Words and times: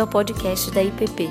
bem-vindo 0.00 0.02
ao 0.02 0.06
podcast 0.06 0.70
da 0.70 0.82
IPP. 0.82 1.28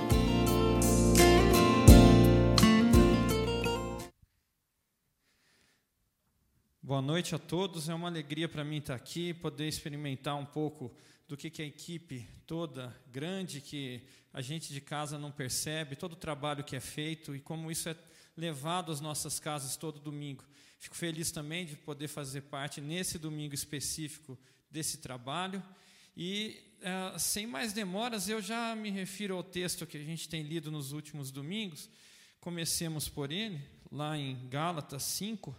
Boa 6.81 7.01
noite 7.01 7.33
a 7.33 7.39
todos. 7.39 7.89
É 7.89 7.93
uma 7.93 8.07
alegria 8.07 8.47
para 8.47 8.63
mim 8.63 8.77
estar 8.77 8.95
aqui, 8.95 9.33
poder 9.33 9.67
experimentar 9.67 10.35
um 10.35 10.45
pouco 10.45 10.93
do 11.27 11.35
que, 11.35 11.49
que 11.49 11.61
a 11.61 11.65
equipe 11.65 12.27
toda 12.45 12.95
grande 13.11 13.61
que 13.61 14.03
a 14.33 14.41
gente 14.41 14.73
de 14.73 14.81
casa 14.81 15.17
não 15.17 15.31
percebe, 15.31 15.95
todo 15.95 16.13
o 16.13 16.17
trabalho 16.17 16.63
que 16.63 16.75
é 16.75 16.79
feito 16.79 17.35
e 17.35 17.39
como 17.39 17.71
isso 17.71 17.89
é 17.89 17.95
levado 18.37 18.91
às 18.91 19.01
nossas 19.01 19.39
casas 19.39 19.77
todo 19.77 19.99
domingo. 19.99 20.43
Fico 20.79 20.95
feliz 20.95 21.31
também 21.31 21.65
de 21.65 21.75
poder 21.75 22.07
fazer 22.07 22.41
parte 22.41 22.81
nesse 22.81 23.17
domingo 23.17 23.53
específico 23.53 24.37
desse 24.71 24.99
trabalho 24.99 25.63
e 26.15 26.68
é, 26.81 27.19
sem 27.19 27.45
mais 27.45 27.73
demoras, 27.73 28.29
eu 28.29 28.41
já 28.41 28.75
me 28.75 28.89
refiro 28.89 29.35
ao 29.35 29.43
texto 29.43 29.85
que 29.85 29.97
a 29.97 30.03
gente 30.03 30.29
tem 30.29 30.41
lido 30.43 30.71
nos 30.71 30.91
últimos 30.91 31.31
domingos. 31.31 31.89
Comecemos 32.39 33.09
por 33.09 33.31
ele, 33.31 33.61
lá 33.91 34.17
em 34.17 34.47
Gálatas 34.47 35.03
5, 35.03 35.53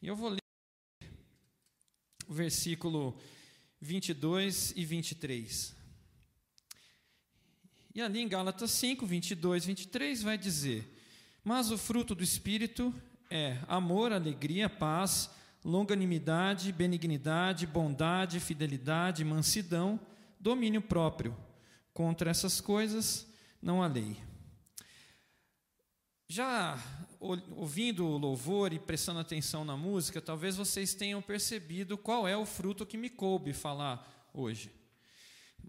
e 0.00 0.06
eu 0.06 0.14
vou 0.14 0.28
ler 0.28 0.42
o 2.28 2.32
versículo 2.32 3.18
22 3.80 4.72
e 4.76 4.84
23. 4.84 5.74
E 7.94 8.00
ali 8.00 8.20
em 8.20 8.28
Gálatas 8.28 8.70
5, 8.70 9.04
22 9.04 9.64
e 9.64 9.66
23 9.66 10.22
vai 10.22 10.38
dizer: 10.38 10.88
Mas 11.42 11.72
o 11.72 11.76
fruto 11.76 12.14
do 12.14 12.22
Espírito 12.22 12.94
é 13.28 13.58
amor, 13.66 14.12
alegria, 14.12 14.70
paz, 14.70 15.28
longanimidade, 15.64 16.72
benignidade, 16.72 17.66
bondade, 17.66 18.38
fidelidade, 18.38 19.24
mansidão 19.24 20.00
domínio 20.42 20.82
próprio. 20.82 21.36
Contra 21.94 22.30
essas 22.30 22.60
coisas 22.60 23.26
não 23.62 23.82
há 23.82 23.86
lei. 23.86 24.16
Já 26.28 26.82
ouvindo 27.20 28.04
o 28.04 28.18
louvor 28.18 28.72
e 28.72 28.78
prestando 28.78 29.20
atenção 29.20 29.64
na 29.64 29.76
música, 29.76 30.20
talvez 30.20 30.56
vocês 30.56 30.94
tenham 30.94 31.22
percebido 31.22 31.96
qual 31.96 32.26
é 32.26 32.36
o 32.36 32.44
fruto 32.44 32.84
que 32.84 32.96
me 32.96 33.08
coube 33.08 33.52
falar 33.52 34.30
hoje. 34.34 34.72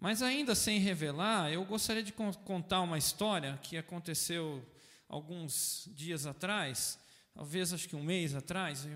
Mas 0.02 0.24
ainda 0.24 0.56
sem 0.56 0.80
revelar, 0.80 1.52
eu 1.52 1.64
gostaria 1.66 2.02
de 2.02 2.12
contar 2.12 2.82
uma 2.82 2.98
história 2.98 3.60
que 3.62 3.78
aconteceu 3.78 4.66
alguns 5.08 5.88
dias 5.94 6.26
atrás, 6.26 6.98
talvez 7.36 7.72
acho 7.72 7.88
que 7.88 7.96
um 7.96 8.04
mês 8.04 8.34
atrás. 8.34 8.88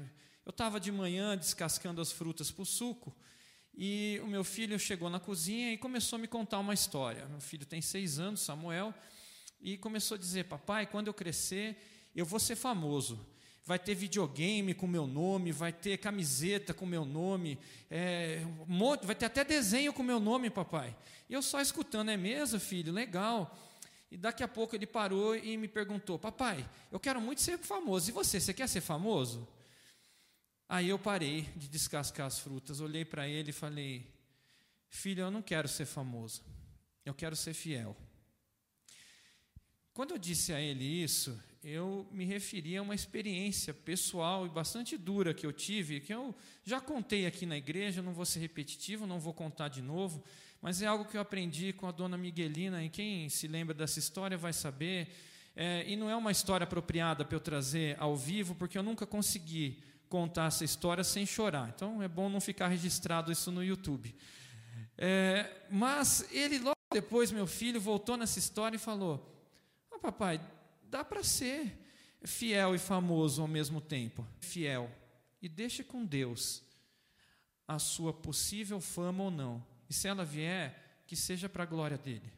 Eu 0.43 0.49
estava 0.49 0.79
de 0.79 0.91
manhã 0.91 1.37
descascando 1.37 2.01
as 2.01 2.11
frutas 2.11 2.49
para 2.49 2.63
o 2.63 2.65
suco 2.65 3.15
e 3.79 4.19
o 4.23 4.27
meu 4.27 4.43
filho 4.43 4.79
chegou 4.79 5.07
na 5.07 5.19
cozinha 5.19 5.71
e 5.71 5.77
começou 5.77 6.17
a 6.17 6.19
me 6.19 6.27
contar 6.27 6.57
uma 6.57 6.73
história. 6.73 7.27
Meu 7.27 7.39
filho 7.39 7.63
tem 7.63 7.79
seis 7.79 8.17
anos, 8.17 8.39
Samuel, 8.39 8.91
e 9.61 9.77
começou 9.77 10.15
a 10.15 10.17
dizer: 10.17 10.45
Papai, 10.45 10.87
quando 10.87 11.07
eu 11.07 11.13
crescer, 11.13 11.77
eu 12.15 12.25
vou 12.25 12.39
ser 12.39 12.55
famoso. 12.55 13.23
Vai 13.63 13.77
ter 13.77 13.93
videogame 13.93 14.73
com 14.73 14.87
meu 14.87 15.05
nome, 15.05 15.51
vai 15.51 15.71
ter 15.71 15.97
camiseta 15.97 16.73
com 16.73 16.87
meu 16.87 17.05
nome, 17.05 17.59
é, 17.91 18.41
vai 19.03 19.13
ter 19.13 19.25
até 19.25 19.43
desenho 19.43 19.93
com 19.93 20.01
meu 20.01 20.19
nome, 20.19 20.49
papai. 20.49 20.95
E 21.29 21.33
eu 21.33 21.41
só 21.43 21.61
escutando, 21.61 22.09
é 22.09 22.17
mesmo, 22.17 22.59
filho? 22.59 22.91
Legal. 22.91 23.55
E 24.09 24.17
daqui 24.17 24.41
a 24.41 24.47
pouco 24.47 24.73
ele 24.75 24.87
parou 24.87 25.35
e 25.35 25.55
me 25.55 25.67
perguntou: 25.67 26.17
Papai, 26.17 26.67
eu 26.91 26.99
quero 26.99 27.21
muito 27.21 27.41
ser 27.41 27.59
famoso. 27.59 28.09
E 28.09 28.13
você, 28.13 28.39
você 28.39 28.55
quer 28.55 28.67
ser 28.67 28.81
famoso? 28.81 29.47
Aí 30.69 30.89
eu 30.89 30.99
parei 30.99 31.43
de 31.55 31.69
descascar 31.69 32.27
as 32.27 32.39
frutas, 32.39 32.81
olhei 32.81 33.05
para 33.05 33.27
ele 33.27 33.51
e 33.51 33.53
falei: 33.53 34.05
Filho, 34.89 35.21
eu 35.21 35.31
não 35.31 35.41
quero 35.41 35.67
ser 35.67 35.85
famoso, 35.85 36.43
eu 37.05 37.13
quero 37.13 37.35
ser 37.35 37.53
fiel. 37.53 37.95
Quando 39.93 40.11
eu 40.11 40.17
disse 40.17 40.53
a 40.53 40.59
ele 40.59 40.83
isso, 40.83 41.41
eu 41.63 42.05
me 42.11 42.25
referi 42.25 42.77
a 42.77 42.81
uma 42.81 42.93
experiência 42.93 43.73
pessoal 43.73 44.45
e 44.45 44.49
bastante 44.49 44.97
dura 44.97 45.33
que 45.33 45.45
eu 45.45 45.53
tive, 45.53 46.01
que 46.01 46.13
eu 46.13 46.35
já 46.63 46.79
contei 46.81 47.25
aqui 47.25 47.45
na 47.45 47.57
igreja, 47.57 48.01
não 48.01 48.13
vou 48.13 48.25
ser 48.25 48.39
repetitivo, 48.39 49.07
não 49.07 49.19
vou 49.19 49.33
contar 49.33 49.69
de 49.69 49.81
novo, 49.81 50.23
mas 50.61 50.81
é 50.81 50.85
algo 50.85 51.05
que 51.05 51.15
eu 51.15 51.21
aprendi 51.21 51.71
com 51.73 51.87
a 51.87 51.91
dona 51.91 52.17
Miguelina, 52.17 52.83
e 52.83 52.89
quem 52.89 53.29
se 53.29 53.47
lembra 53.47 53.73
dessa 53.73 53.99
história 53.99 54.37
vai 54.37 54.53
saber. 54.53 55.07
É, 55.55 55.83
e 55.87 55.95
não 55.95 56.09
é 56.09 56.15
uma 56.15 56.31
história 56.31 56.65
apropriada 56.65 57.25
para 57.25 57.35
eu 57.35 57.39
trazer 57.39 57.95
ao 57.99 58.15
vivo, 58.15 58.53
porque 58.53 58.77
eu 58.77 58.83
nunca 58.83 59.07
consegui 59.07 59.81
contar 60.09 60.47
essa 60.47 60.63
história 60.63 61.03
sem 61.03 61.25
chorar. 61.25 61.71
Então 61.75 62.01
é 62.01 62.07
bom 62.07 62.29
não 62.29 62.41
ficar 62.41 62.67
registrado 62.67 63.31
isso 63.31 63.51
no 63.51 63.63
YouTube. 63.63 64.15
É, 64.97 65.63
mas 65.69 66.25
ele, 66.31 66.59
logo 66.59 66.75
depois, 66.91 67.31
meu 67.31 67.45
filho, 67.45 67.79
voltou 67.79 68.17
nessa 68.17 68.39
história 68.39 68.75
e 68.75 68.79
falou: 68.79 69.45
oh, 69.91 69.99
Papai, 69.99 70.41
dá 70.83 71.03
para 71.03 71.23
ser 71.23 71.85
fiel 72.23 72.75
e 72.75 72.79
famoso 72.79 73.41
ao 73.41 73.47
mesmo 73.47 73.79
tempo. 73.79 74.25
Fiel. 74.39 74.89
E 75.41 75.47
deixe 75.47 75.83
com 75.83 76.03
Deus 76.03 76.63
a 77.67 77.77
sua 77.77 78.13
possível 78.13 78.79
fama 78.79 79.25
ou 79.25 79.31
não. 79.31 79.63
E 79.89 79.93
se 79.93 80.07
ela 80.07 80.25
vier, 80.25 81.03
que 81.05 81.15
seja 81.15 81.47
para 81.47 81.63
a 81.63 81.67
glória 81.67 81.97
dele. 81.97 82.33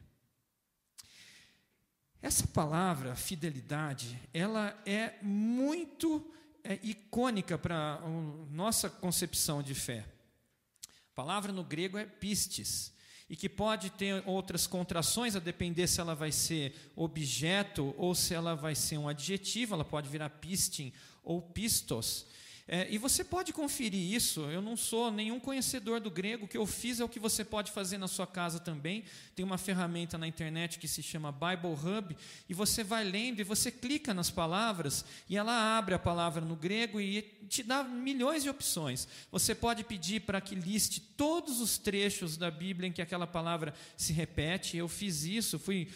Essa 2.22 2.46
palavra, 2.46 3.14
fidelidade, 3.14 4.18
ela 4.34 4.78
é 4.84 5.18
muito 5.22 6.30
é 6.64 6.78
icônica 6.82 7.58
para 7.58 7.94
a 7.94 8.08
nossa 8.50 8.88
concepção 8.88 9.62
de 9.62 9.74
fé. 9.74 10.06
A 10.86 11.14
palavra 11.14 11.52
no 11.52 11.64
grego 11.64 11.98
é 11.98 12.04
pistes, 12.04 12.92
e 13.30 13.36
que 13.36 13.48
pode 13.48 13.90
ter 13.90 14.24
outras 14.26 14.66
contrações, 14.66 15.36
a 15.36 15.38
depender 15.38 15.86
se 15.86 16.00
ela 16.00 16.16
vai 16.16 16.32
ser 16.32 16.74
objeto 16.96 17.94
ou 17.96 18.12
se 18.12 18.34
ela 18.34 18.56
vai 18.56 18.74
ser 18.74 18.98
um 18.98 19.08
adjetivo, 19.08 19.74
ela 19.74 19.84
pode 19.84 20.08
virar 20.08 20.28
pistin 20.30 20.92
ou 21.22 21.40
pistos. 21.40 22.26
É, 22.72 22.86
e 22.88 22.98
você 22.98 23.24
pode 23.24 23.52
conferir 23.52 24.14
isso. 24.14 24.42
Eu 24.42 24.62
não 24.62 24.76
sou 24.76 25.10
nenhum 25.10 25.40
conhecedor 25.40 25.98
do 25.98 26.08
grego. 26.08 26.44
O 26.44 26.48
que 26.48 26.56
eu 26.56 26.64
fiz 26.64 27.00
é 27.00 27.04
o 27.04 27.08
que 27.08 27.18
você 27.18 27.44
pode 27.44 27.72
fazer 27.72 27.98
na 27.98 28.06
sua 28.06 28.28
casa 28.28 28.60
também. 28.60 29.02
Tem 29.34 29.44
uma 29.44 29.58
ferramenta 29.58 30.16
na 30.16 30.28
internet 30.28 30.78
que 30.78 30.86
se 30.86 31.02
chama 31.02 31.32
Bible 31.32 31.72
Hub. 31.72 32.16
E 32.48 32.54
você 32.54 32.84
vai 32.84 33.02
lendo 33.02 33.40
e 33.40 33.42
você 33.42 33.72
clica 33.72 34.14
nas 34.14 34.30
palavras 34.30 35.04
e 35.28 35.36
ela 35.36 35.76
abre 35.76 35.96
a 35.96 35.98
palavra 35.98 36.44
no 36.44 36.54
grego 36.54 37.00
e 37.00 37.22
te 37.48 37.64
dá 37.64 37.82
milhões 37.82 38.44
de 38.44 38.48
opções. 38.48 39.08
Você 39.32 39.52
pode 39.52 39.82
pedir 39.82 40.20
para 40.20 40.40
que 40.40 40.54
liste 40.54 41.00
todos 41.00 41.60
os 41.60 41.76
trechos 41.76 42.36
da 42.36 42.52
Bíblia 42.52 42.88
em 42.88 42.92
que 42.92 43.02
aquela 43.02 43.26
palavra 43.26 43.74
se 43.96 44.12
repete. 44.12 44.76
Eu 44.76 44.86
fiz 44.86 45.24
isso, 45.24 45.58
fui 45.58 45.88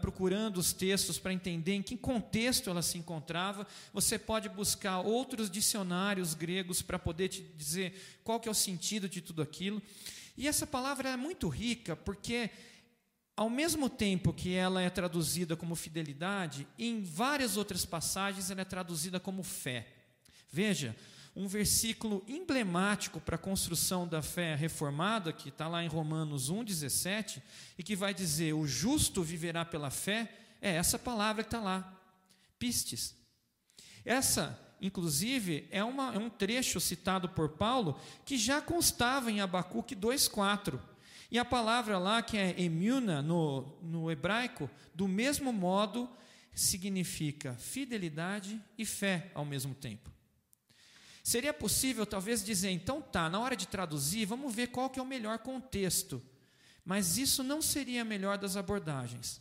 procurando 0.00 0.58
os 0.58 0.72
textos 0.72 1.18
para 1.18 1.32
entender 1.32 1.74
em 1.74 1.82
que 1.82 1.96
contexto 1.96 2.70
ela 2.70 2.82
se 2.82 2.98
encontrava. 2.98 3.66
Você 3.92 4.18
pode 4.18 4.48
buscar 4.48 5.00
outros 5.00 5.50
dicionários 5.50 6.34
gregos 6.34 6.82
para 6.82 6.98
poder 6.98 7.28
te 7.28 7.42
dizer 7.42 8.20
qual 8.22 8.38
que 8.38 8.48
é 8.48 8.52
o 8.52 8.54
sentido 8.54 9.08
de 9.08 9.20
tudo 9.20 9.42
aquilo. 9.42 9.82
E 10.36 10.48
essa 10.48 10.66
palavra 10.66 11.10
é 11.10 11.16
muito 11.16 11.48
rica 11.48 11.96
porque 11.96 12.50
ao 13.36 13.50
mesmo 13.50 13.88
tempo 13.88 14.32
que 14.32 14.54
ela 14.54 14.82
é 14.82 14.90
traduzida 14.90 15.56
como 15.56 15.74
fidelidade, 15.74 16.66
em 16.78 17.02
várias 17.02 17.56
outras 17.56 17.84
passagens 17.84 18.50
ela 18.50 18.60
é 18.60 18.64
traduzida 18.64 19.18
como 19.18 19.42
fé. 19.42 19.86
Veja, 20.50 20.94
um 21.34 21.46
versículo 21.46 22.22
emblemático 22.28 23.20
para 23.20 23.36
a 23.36 23.38
construção 23.38 24.06
da 24.06 24.20
fé 24.20 24.54
reformada, 24.54 25.32
que 25.32 25.48
está 25.48 25.66
lá 25.66 25.82
em 25.82 25.88
Romanos 25.88 26.50
1,17, 26.50 27.42
e 27.78 27.82
que 27.82 27.96
vai 27.96 28.12
dizer: 28.12 28.52
O 28.52 28.66
justo 28.66 29.22
viverá 29.22 29.64
pela 29.64 29.90
fé, 29.90 30.30
é 30.60 30.74
essa 30.74 30.98
palavra 30.98 31.42
que 31.42 31.48
está 31.48 31.60
lá, 31.60 31.98
pistes. 32.58 33.14
Essa, 34.04 34.58
inclusive, 34.80 35.66
é, 35.70 35.82
uma, 35.82 36.14
é 36.14 36.18
um 36.18 36.28
trecho 36.28 36.80
citado 36.80 37.28
por 37.28 37.50
Paulo 37.50 37.98
que 38.24 38.36
já 38.36 38.60
constava 38.60 39.30
em 39.30 39.40
Abacuque 39.40 39.96
2,4. 39.96 40.78
E 41.30 41.38
a 41.38 41.44
palavra 41.46 41.98
lá, 41.98 42.20
que 42.20 42.36
é 42.36 42.60
emuna 42.60 43.22
no, 43.22 43.78
no 43.80 44.10
hebraico, 44.10 44.68
do 44.94 45.08
mesmo 45.08 45.50
modo, 45.50 46.10
significa 46.52 47.54
fidelidade 47.54 48.60
e 48.76 48.84
fé 48.84 49.30
ao 49.34 49.44
mesmo 49.44 49.74
tempo. 49.74 50.12
Seria 51.22 51.54
possível 51.54 52.04
talvez 52.04 52.44
dizer, 52.44 52.70
então 52.70 53.00
tá, 53.00 53.30
na 53.30 53.38
hora 53.38 53.56
de 53.56 53.68
traduzir, 53.68 54.26
vamos 54.26 54.52
ver 54.52 54.68
qual 54.68 54.90
que 54.90 54.98
é 54.98 55.02
o 55.02 55.06
melhor 55.06 55.38
contexto. 55.38 56.20
Mas 56.84 57.16
isso 57.16 57.44
não 57.44 57.62
seria 57.62 58.02
a 58.02 58.04
melhor 58.04 58.38
das 58.38 58.56
abordagens. 58.56 59.40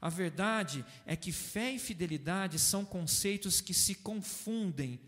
A 0.00 0.08
verdade 0.08 0.84
é 1.04 1.14
que 1.14 1.30
fé 1.30 1.72
e 1.72 1.78
fidelidade 1.78 2.58
são 2.58 2.86
conceitos 2.86 3.60
que 3.60 3.74
se 3.74 3.96
confundem 3.96 4.98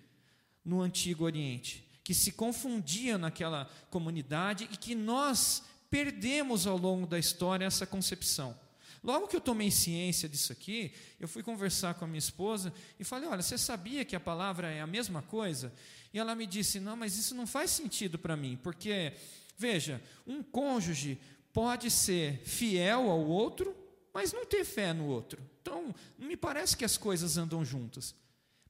no 0.62 0.82
Antigo 0.82 1.24
Oriente, 1.24 1.88
que 2.04 2.12
se 2.12 2.30
confundiam 2.32 3.18
naquela 3.18 3.70
comunidade 3.90 4.68
e 4.70 4.76
que 4.76 4.94
nós 4.94 5.62
perdemos 5.88 6.66
ao 6.66 6.76
longo 6.76 7.06
da 7.06 7.18
história 7.18 7.64
essa 7.64 7.86
concepção. 7.86 8.54
Logo 9.02 9.26
que 9.26 9.34
eu 9.34 9.40
tomei 9.40 9.70
ciência 9.70 10.28
disso 10.28 10.52
aqui, 10.52 10.92
eu 11.18 11.26
fui 11.26 11.42
conversar 11.42 11.94
com 11.94 12.04
a 12.04 12.08
minha 12.08 12.18
esposa 12.18 12.72
e 12.98 13.04
falei: 13.04 13.28
Olha, 13.28 13.42
você 13.42 13.58
sabia 13.58 14.04
que 14.04 14.14
a 14.14 14.20
palavra 14.20 14.70
é 14.70 14.80
a 14.80 14.86
mesma 14.86 15.22
coisa? 15.22 15.72
E 16.12 16.18
ela 16.18 16.34
me 16.34 16.46
disse: 16.46 16.78
Não, 16.78 16.96
mas 16.96 17.16
isso 17.16 17.34
não 17.34 17.46
faz 17.46 17.70
sentido 17.70 18.18
para 18.18 18.36
mim, 18.36 18.58
porque, 18.62 19.12
veja, 19.58 20.00
um 20.26 20.42
cônjuge 20.42 21.20
pode 21.52 21.90
ser 21.90 22.42
fiel 22.44 23.10
ao 23.10 23.26
outro 23.26 23.82
mas 24.12 24.32
não 24.32 24.44
ter 24.44 24.64
fé 24.64 24.92
no 24.92 25.06
outro. 25.06 25.42
Então, 25.60 25.94
não 26.18 26.28
me 26.28 26.36
parece 26.36 26.76
que 26.76 26.84
as 26.84 26.96
coisas 26.96 27.36
andam 27.36 27.64
juntas. 27.64 28.14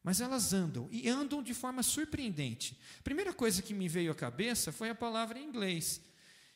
Mas 0.02 0.20
elas 0.20 0.52
andam, 0.52 0.88
e 0.90 1.08
andam 1.08 1.42
de 1.42 1.54
forma 1.54 1.82
surpreendente. 1.82 2.76
A 2.98 3.02
primeira 3.02 3.32
coisa 3.32 3.62
que 3.62 3.72
me 3.72 3.88
veio 3.88 4.10
à 4.10 4.14
cabeça 4.14 4.72
foi 4.72 4.90
a 4.90 4.94
palavra 4.94 5.38
em 5.38 5.44
inglês, 5.44 6.00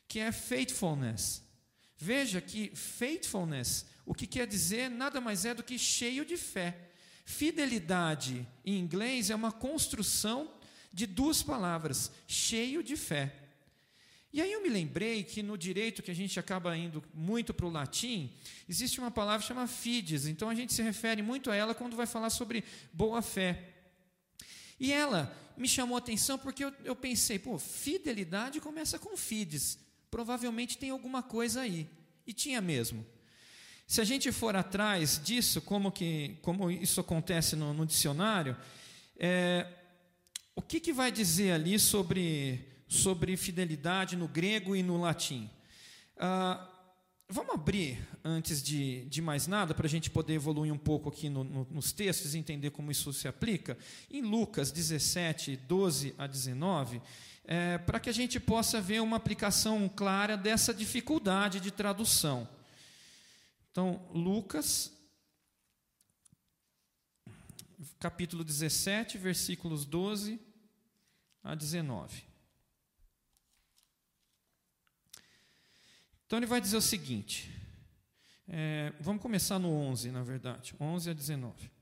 que 0.09 0.19
é 0.19 0.33
faithfulness. 0.33 1.43
Veja 1.99 2.41
que 2.41 2.71
faithfulness, 2.75 3.87
o 4.05 4.15
que 4.15 4.27
quer 4.27 4.47
dizer 4.47 4.91
nada 4.91 5.21
mais 5.21 5.45
é 5.45 5.55
do 5.55 5.63
que 5.63 5.79
cheio 5.79 6.25
de 6.25 6.37
fé. 6.37 6.77
Fidelidade, 7.25 8.47
em 8.65 8.79
inglês, 8.79 9.31
é 9.31 9.35
uma 9.35 9.51
construção 9.51 10.51
de 10.93 11.07
duas 11.07 11.43
palavras, 11.43 12.11
cheio 12.27 12.83
de 12.83 12.97
fé. 12.97 13.35
E 14.33 14.41
aí 14.43 14.53
eu 14.53 14.63
me 14.63 14.69
lembrei 14.69 15.25
que 15.25 15.43
no 15.43 15.57
direito, 15.57 16.03
que 16.03 16.11
a 16.11 16.15
gente 16.15 16.39
acaba 16.39 16.77
indo 16.77 17.03
muito 17.15 17.55
para 17.55 17.67
o 17.67 17.71
latim, 17.71 18.31
existe 18.69 19.01
uma 19.01 19.11
palavra 19.11 19.47
chamada 19.47 19.67
fides, 19.67 20.27
então 20.27 20.51
a 20.51 20.55
gente 20.55 20.75
se 20.75 20.83
refere 20.83 21.23
muito 21.23 21.51
a 21.51 21.57
ela 21.57 21.75
quando 21.75 21.97
vai 21.97 22.07
falar 22.07 22.29
sobre 22.29 22.63
boa 22.93 23.23
fé. 23.23 23.73
E 24.79 24.93
ela 24.93 25.35
me 25.57 25.67
chamou 25.67 25.97
a 25.97 25.99
atenção 25.99 26.39
porque 26.39 26.65
eu, 26.65 26.73
eu 26.85 26.95
pensei, 26.95 27.39
pô, 27.39 27.59
fidelidade 27.59 28.61
começa 28.61 28.99
com 28.99 29.17
fides, 29.17 29.79
provavelmente 30.11 30.79
tem 30.79 30.91
alguma 30.91 31.23
coisa 31.23 31.61
aí. 31.63 31.89
E 32.27 32.33
tinha 32.33 32.61
mesmo. 32.61 33.05
Se 33.87 34.01
a 34.01 34.05
gente 34.05 34.33
for 34.33 34.57
atrás 34.57 35.21
disso, 35.23 35.61
como, 35.61 35.93
que, 35.93 36.39
como 36.43 36.71
isso 36.71 37.01
acontece 37.01 37.55
no, 37.55 37.73
no 37.73 37.87
dicionário, 37.87 38.57
é, 39.19 39.67
o 40.55 40.63
que, 40.63 40.81
que 40.81 40.93
vai 40.93 41.13
dizer 41.13 41.53
ali 41.53 41.79
sobre 41.79 42.75
sobre 42.89 43.37
fidelidade 43.37 44.17
no 44.17 44.29
grego 44.29 44.77
e 44.77 44.83
no 44.83 45.01
latim. 45.01 45.51
Ah, 46.17 46.69
vamos 47.29 47.55
abrir, 47.55 47.99
antes 48.25 48.63
de, 48.63 49.05
de 49.07 49.21
mais 49.21 49.47
nada, 49.47 49.75
para 49.75 49.87
a 49.87 49.91
gente 49.91 50.09
poder 50.09 50.35
evoluir 50.35 50.73
um 50.73 50.79
pouco 50.79 51.09
aqui 51.09 51.29
no, 51.29 51.43
no, 51.43 51.67
nos 51.71 51.93
textos 51.93 52.35
e 52.35 52.39
entender 52.39 52.71
como 52.71 52.91
isso 52.91 53.13
se 53.13 53.27
aplica, 53.27 53.77
em 54.11 54.23
Lucas 54.23 54.71
17, 54.71 55.57
12 55.57 56.15
a 56.17 56.27
19, 56.27 57.03
é, 57.47 57.79
para 57.79 58.01
que 58.01 58.11
a 58.11 58.13
gente 58.13 58.41
possa 58.41 58.81
ver 58.81 59.01
uma 59.01 59.17
aplicação 59.17 59.89
clara 59.89 60.37
dessa 60.37 60.75
dificuldade 60.75 61.61
de 61.61 61.71
tradução. 61.71 62.49
Então, 63.71 64.05
Lucas, 64.13 64.93
capítulo 68.01 68.43
17, 68.43 69.17
versículos 69.17 69.85
12 69.85 70.41
a 71.45 71.55
19. 71.55 72.25
Então 76.27 76.41
ele 76.41 76.47
vai 76.47 76.61
dizer 76.61 76.77
o 76.77 76.83
seguinte, 76.83 77.53
é, 78.49 78.93
vamos 78.99 79.23
começar 79.23 79.61
no 79.61 79.71
11, 79.71 80.11
na 80.11 80.25
verdade, 80.25 80.75
11 80.81 81.11
a 81.11 81.13
19. 81.13 81.76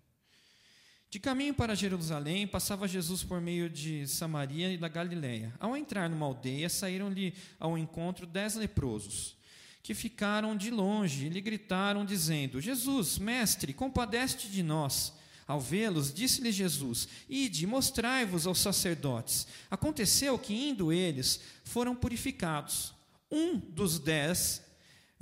De 1.14 1.20
caminho 1.20 1.54
para 1.54 1.76
Jerusalém, 1.76 2.44
passava 2.44 2.88
Jesus 2.88 3.22
por 3.22 3.40
meio 3.40 3.70
de 3.70 4.04
Samaria 4.04 4.72
e 4.72 4.76
da 4.76 4.88
Galiléia. 4.88 5.54
Ao 5.60 5.76
entrar 5.76 6.10
numa 6.10 6.26
aldeia, 6.26 6.68
saíram-lhe 6.68 7.32
ao 7.60 7.78
encontro 7.78 8.26
dez 8.26 8.56
leprosos, 8.56 9.36
que 9.80 9.94
ficaram 9.94 10.56
de 10.56 10.72
longe 10.72 11.26
e 11.26 11.28
lhe 11.28 11.40
gritaram, 11.40 12.04
dizendo: 12.04 12.60
Jesus, 12.60 13.16
mestre, 13.16 13.72
compadece 13.72 14.48
de 14.48 14.60
nós. 14.60 15.12
Ao 15.46 15.60
vê-los, 15.60 16.12
disse-lhe 16.12 16.50
Jesus: 16.50 17.06
Ide, 17.30 17.64
mostrai-vos 17.64 18.44
aos 18.44 18.58
sacerdotes. 18.58 19.46
Aconteceu 19.70 20.36
que, 20.36 20.52
indo 20.52 20.92
eles, 20.92 21.38
foram 21.62 21.94
purificados. 21.94 22.92
Um 23.30 23.56
dos 23.56 24.00
dez, 24.00 24.63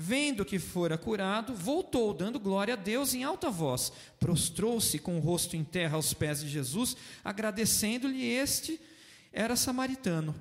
vendo 0.03 0.45
que 0.45 0.59
fora 0.59 0.99
curado, 0.99 1.55
voltou, 1.55 2.13
dando 2.13 2.41
glória 2.41 2.75
a 2.75 2.77
Deus 2.77 3.15
em 3.15 3.23
alta 3.23 3.49
voz. 3.49 3.93
Prostrou-se 4.19 4.99
com 4.99 5.17
o 5.17 5.21
rosto 5.21 5.57
em 5.57 5.63
terra 5.63 5.95
aos 5.95 6.13
pés 6.13 6.41
de 6.41 6.49
Jesus, 6.49 6.97
agradecendo-lhe. 7.23 8.25
Este 8.25 8.81
era 9.33 9.55
samaritano. 9.55 10.35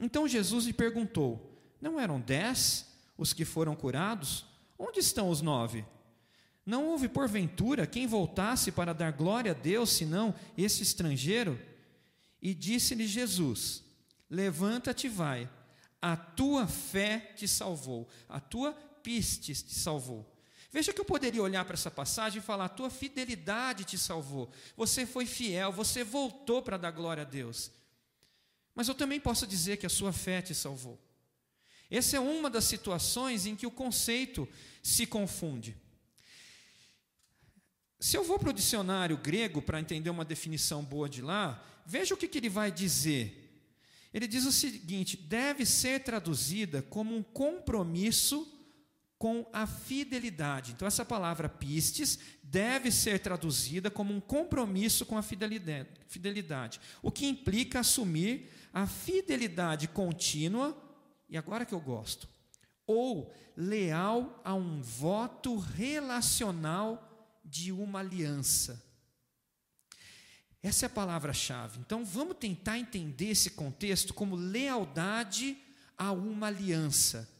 Então 0.00 0.28
Jesus 0.28 0.66
lhe 0.66 0.72
perguntou: 0.72 1.60
Não 1.80 1.98
eram 1.98 2.20
dez 2.20 2.86
os 3.18 3.32
que 3.32 3.44
foram 3.44 3.74
curados? 3.74 4.46
Onde 4.78 5.00
estão 5.00 5.28
os 5.28 5.42
nove? 5.42 5.84
Não 6.64 6.86
houve 6.86 7.08
porventura 7.08 7.88
quem 7.88 8.06
voltasse 8.06 8.70
para 8.70 8.92
dar 8.92 9.10
glória 9.10 9.50
a 9.50 9.54
Deus, 9.54 9.90
senão 9.90 10.32
esse 10.56 10.84
estrangeiro? 10.84 11.60
E 12.40 12.54
disse-lhe 12.54 13.08
Jesus: 13.08 13.82
Levanta-te 14.30 15.08
vai 15.08 15.48
a 16.02 16.16
tua 16.16 16.66
fé 16.66 17.32
te 17.36 17.46
salvou, 17.46 18.08
a 18.28 18.40
tua 18.40 18.76
pistes 19.02 19.62
te 19.62 19.74
salvou. 19.74 20.28
Veja 20.70 20.92
que 20.92 21.00
eu 21.00 21.04
poderia 21.04 21.42
olhar 21.42 21.64
para 21.64 21.74
essa 21.74 21.90
passagem 21.90 22.38
e 22.38 22.44
falar: 22.44 22.66
a 22.66 22.68
tua 22.68 22.90
fidelidade 22.90 23.84
te 23.84 23.98
salvou, 23.98 24.50
você 24.76 25.04
foi 25.04 25.26
fiel, 25.26 25.72
você 25.72 26.02
voltou 26.02 26.62
para 26.62 26.76
dar 26.76 26.90
glória 26.90 27.22
a 27.22 27.26
Deus. 27.26 27.70
Mas 28.74 28.88
eu 28.88 28.94
também 28.94 29.20
posso 29.20 29.46
dizer 29.46 29.76
que 29.76 29.84
a 29.84 29.90
sua 29.90 30.12
fé 30.12 30.40
te 30.40 30.54
salvou. 30.54 30.98
Essa 31.90 32.16
é 32.16 32.20
uma 32.20 32.48
das 32.48 32.64
situações 32.64 33.44
em 33.44 33.54
que 33.54 33.66
o 33.66 33.70
conceito 33.70 34.48
se 34.82 35.06
confunde. 35.06 35.76
Se 38.00 38.16
eu 38.16 38.24
vou 38.24 38.38
para 38.38 38.48
o 38.48 38.54
dicionário 38.54 39.16
grego 39.18 39.60
para 39.60 39.78
entender 39.78 40.08
uma 40.08 40.24
definição 40.24 40.82
boa 40.82 41.08
de 41.08 41.20
lá, 41.20 41.62
veja 41.84 42.14
o 42.14 42.16
que, 42.16 42.26
que 42.26 42.38
ele 42.38 42.48
vai 42.48 42.72
dizer 42.72 43.42
ele 44.12 44.26
diz 44.26 44.44
o 44.44 44.52
seguinte: 44.52 45.16
deve 45.16 45.64
ser 45.64 46.02
traduzida 46.02 46.82
como 46.82 47.16
um 47.16 47.22
compromisso 47.22 48.46
com 49.22 49.46
a 49.52 49.68
fidelidade. 49.68 50.72
Então, 50.72 50.88
essa 50.88 51.04
palavra 51.04 51.48
pistes 51.48 52.18
deve 52.42 52.90
ser 52.90 53.20
traduzida 53.20 53.88
como 53.88 54.12
um 54.12 54.20
compromisso 54.20 55.06
com 55.06 55.16
a 55.16 55.22
fidelidade, 55.22 56.80
o 57.00 57.08
que 57.08 57.26
implica 57.26 57.78
assumir 57.78 58.50
a 58.74 58.84
fidelidade 58.84 59.86
contínua, 59.86 60.76
e 61.28 61.38
agora 61.38 61.64
que 61.64 61.72
eu 61.72 61.78
gosto, 61.78 62.28
ou 62.84 63.32
leal 63.56 64.40
a 64.44 64.54
um 64.54 64.82
voto 64.82 65.56
relacional 65.56 67.38
de 67.44 67.70
uma 67.70 68.00
aliança. 68.00 68.84
Essa 70.60 70.86
é 70.86 70.88
a 70.88 70.90
palavra-chave. 70.90 71.78
Então 71.78 72.04
vamos 72.04 72.38
tentar 72.38 72.76
entender 72.76 73.28
esse 73.28 73.50
contexto 73.50 74.12
como 74.12 74.34
lealdade 74.34 75.56
a 75.96 76.10
uma 76.10 76.48
aliança. 76.48 77.31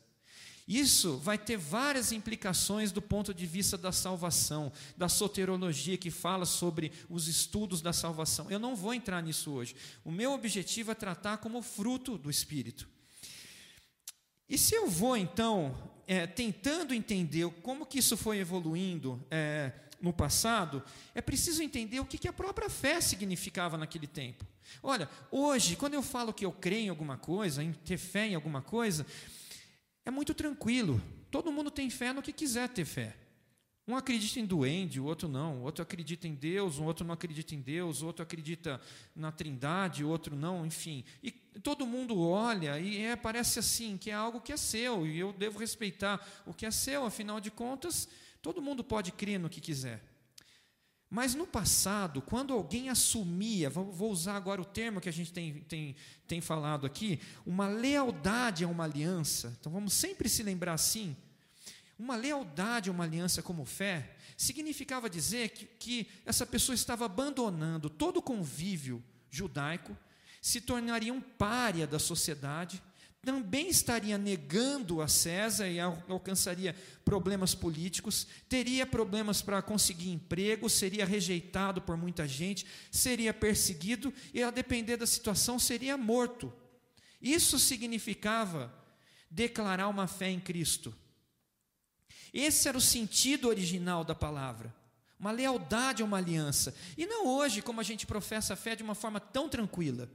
Isso 0.66 1.18
vai 1.18 1.36
ter 1.36 1.56
várias 1.56 2.12
implicações 2.12 2.92
do 2.92 3.02
ponto 3.02 3.34
de 3.34 3.46
vista 3.46 3.76
da 3.76 3.90
salvação, 3.90 4.72
da 4.96 5.08
soterologia 5.08 5.98
que 5.98 6.10
fala 6.10 6.44
sobre 6.46 6.92
os 7.08 7.26
estudos 7.26 7.82
da 7.82 7.92
salvação. 7.92 8.50
Eu 8.50 8.60
não 8.60 8.76
vou 8.76 8.94
entrar 8.94 9.20
nisso 9.22 9.50
hoje. 9.50 9.74
O 10.04 10.10
meu 10.10 10.32
objetivo 10.32 10.92
é 10.92 10.94
tratar 10.94 11.38
como 11.38 11.62
fruto 11.62 12.16
do 12.16 12.30
Espírito. 12.30 12.88
E 14.48 14.56
se 14.56 14.74
eu 14.74 14.88
vou, 14.88 15.16
então, 15.16 15.76
é, 16.06 16.26
tentando 16.26 16.94
entender 16.94 17.48
como 17.62 17.86
que 17.86 17.98
isso 17.98 18.16
foi 18.16 18.38
evoluindo 18.38 19.24
é, 19.30 19.72
no 20.00 20.12
passado, 20.12 20.82
é 21.14 21.20
preciso 21.20 21.62
entender 21.62 22.00
o 22.00 22.04
que 22.04 22.28
a 22.28 22.32
própria 22.32 22.68
fé 22.68 23.00
significava 23.00 23.76
naquele 23.76 24.06
tempo. 24.06 24.44
Olha, 24.82 25.08
hoje, 25.30 25.76
quando 25.76 25.94
eu 25.94 26.02
falo 26.02 26.32
que 26.32 26.44
eu 26.44 26.52
creio 26.52 26.86
em 26.86 26.88
alguma 26.88 27.16
coisa, 27.16 27.62
em 27.62 27.72
ter 27.72 27.98
fé 27.98 28.26
em 28.26 28.34
alguma 28.34 28.62
coisa, 28.62 29.06
é 30.04 30.10
muito 30.10 30.34
tranquilo. 30.34 31.00
Todo 31.30 31.52
mundo 31.52 31.70
tem 31.70 31.88
fé 31.90 32.12
no 32.12 32.22
que 32.22 32.32
quiser 32.32 32.68
ter 32.68 32.84
fé. 32.84 33.16
Um 33.86 33.96
acredita 33.96 34.38
em 34.38 34.46
duende, 34.46 35.00
o 35.00 35.04
outro 35.04 35.28
não. 35.28 35.58
O 35.58 35.62
outro 35.62 35.82
acredita 35.82 36.28
em 36.28 36.34
Deus, 36.34 36.78
o 36.78 36.84
outro 36.84 37.04
não 37.04 37.14
acredita 37.14 37.54
em 37.54 37.60
Deus, 37.60 38.00
o 38.00 38.06
outro 38.06 38.22
acredita 38.22 38.80
na 39.14 39.32
trindade, 39.32 40.04
o 40.04 40.08
outro 40.08 40.36
não, 40.36 40.64
enfim. 40.64 41.04
E 41.22 41.30
todo 41.30 41.86
mundo 41.86 42.20
olha 42.20 42.78
e 42.78 42.98
é, 42.98 43.16
parece 43.16 43.58
assim, 43.58 43.96
que 43.96 44.10
é 44.10 44.14
algo 44.14 44.40
que 44.40 44.52
é 44.52 44.56
seu, 44.56 45.06
e 45.06 45.18
eu 45.18 45.32
devo 45.32 45.58
respeitar 45.58 46.24
o 46.46 46.54
que 46.54 46.64
é 46.64 46.70
seu, 46.70 47.04
afinal 47.04 47.40
de 47.40 47.50
contas, 47.50 48.08
Todo 48.42 48.60
mundo 48.60 48.82
pode 48.82 49.12
crer 49.12 49.38
no 49.38 49.48
que 49.48 49.60
quiser. 49.60 50.02
Mas 51.14 51.34
no 51.34 51.46
passado, 51.46 52.22
quando 52.22 52.54
alguém 52.54 52.88
assumia, 52.88 53.68
vou 53.68 54.10
usar 54.10 54.34
agora 54.34 54.62
o 54.62 54.64
termo 54.64 54.98
que 54.98 55.10
a 55.10 55.12
gente 55.12 55.30
tem, 55.30 55.60
tem, 55.64 55.94
tem 56.26 56.40
falado 56.40 56.86
aqui, 56.86 57.20
uma 57.44 57.68
lealdade 57.68 58.64
a 58.64 58.66
uma 58.66 58.84
aliança, 58.84 59.54
então 59.60 59.70
vamos 59.70 59.92
sempre 59.92 60.26
se 60.26 60.42
lembrar 60.42 60.72
assim, 60.72 61.14
uma 61.98 62.16
lealdade 62.16 62.88
a 62.88 62.92
uma 62.94 63.04
aliança 63.04 63.42
como 63.42 63.66
fé, 63.66 64.16
significava 64.38 65.10
dizer 65.10 65.50
que, 65.50 65.66
que 65.66 66.08
essa 66.24 66.46
pessoa 66.46 66.74
estava 66.74 67.04
abandonando 67.04 67.90
todo 67.90 68.16
o 68.16 68.22
convívio 68.22 69.04
judaico, 69.30 69.94
se 70.40 70.62
tornaria 70.62 71.12
um 71.12 71.20
pária 71.20 71.86
da 71.86 71.98
sociedade, 71.98 72.82
também 73.22 73.68
estaria 73.68 74.18
negando 74.18 75.00
a 75.00 75.06
César 75.06 75.68
e 75.68 75.78
alcançaria 75.78 76.74
problemas 77.04 77.54
políticos, 77.54 78.26
teria 78.48 78.84
problemas 78.84 79.40
para 79.40 79.62
conseguir 79.62 80.10
emprego, 80.10 80.68
seria 80.68 81.06
rejeitado 81.06 81.80
por 81.80 81.96
muita 81.96 82.26
gente, 82.26 82.66
seria 82.90 83.32
perseguido 83.32 84.12
e, 84.34 84.42
a 84.42 84.50
depender 84.50 84.96
da 84.96 85.06
situação, 85.06 85.56
seria 85.56 85.96
morto. 85.96 86.52
Isso 87.20 87.60
significava 87.60 88.74
declarar 89.30 89.86
uma 89.86 90.08
fé 90.08 90.28
em 90.28 90.40
Cristo. 90.40 90.92
Esse 92.34 92.68
era 92.68 92.76
o 92.76 92.80
sentido 92.80 93.46
original 93.46 94.02
da 94.02 94.16
palavra. 94.16 94.74
Uma 95.16 95.30
lealdade 95.30 96.02
a 96.02 96.04
uma 96.04 96.16
aliança. 96.16 96.74
E 96.98 97.06
não 97.06 97.28
hoje, 97.28 97.62
como 97.62 97.80
a 97.80 97.84
gente 97.84 98.04
professa 98.04 98.54
a 98.54 98.56
fé 98.56 98.74
de 98.74 98.82
uma 98.82 98.96
forma 98.96 99.20
tão 99.20 99.48
tranquila. 99.48 100.10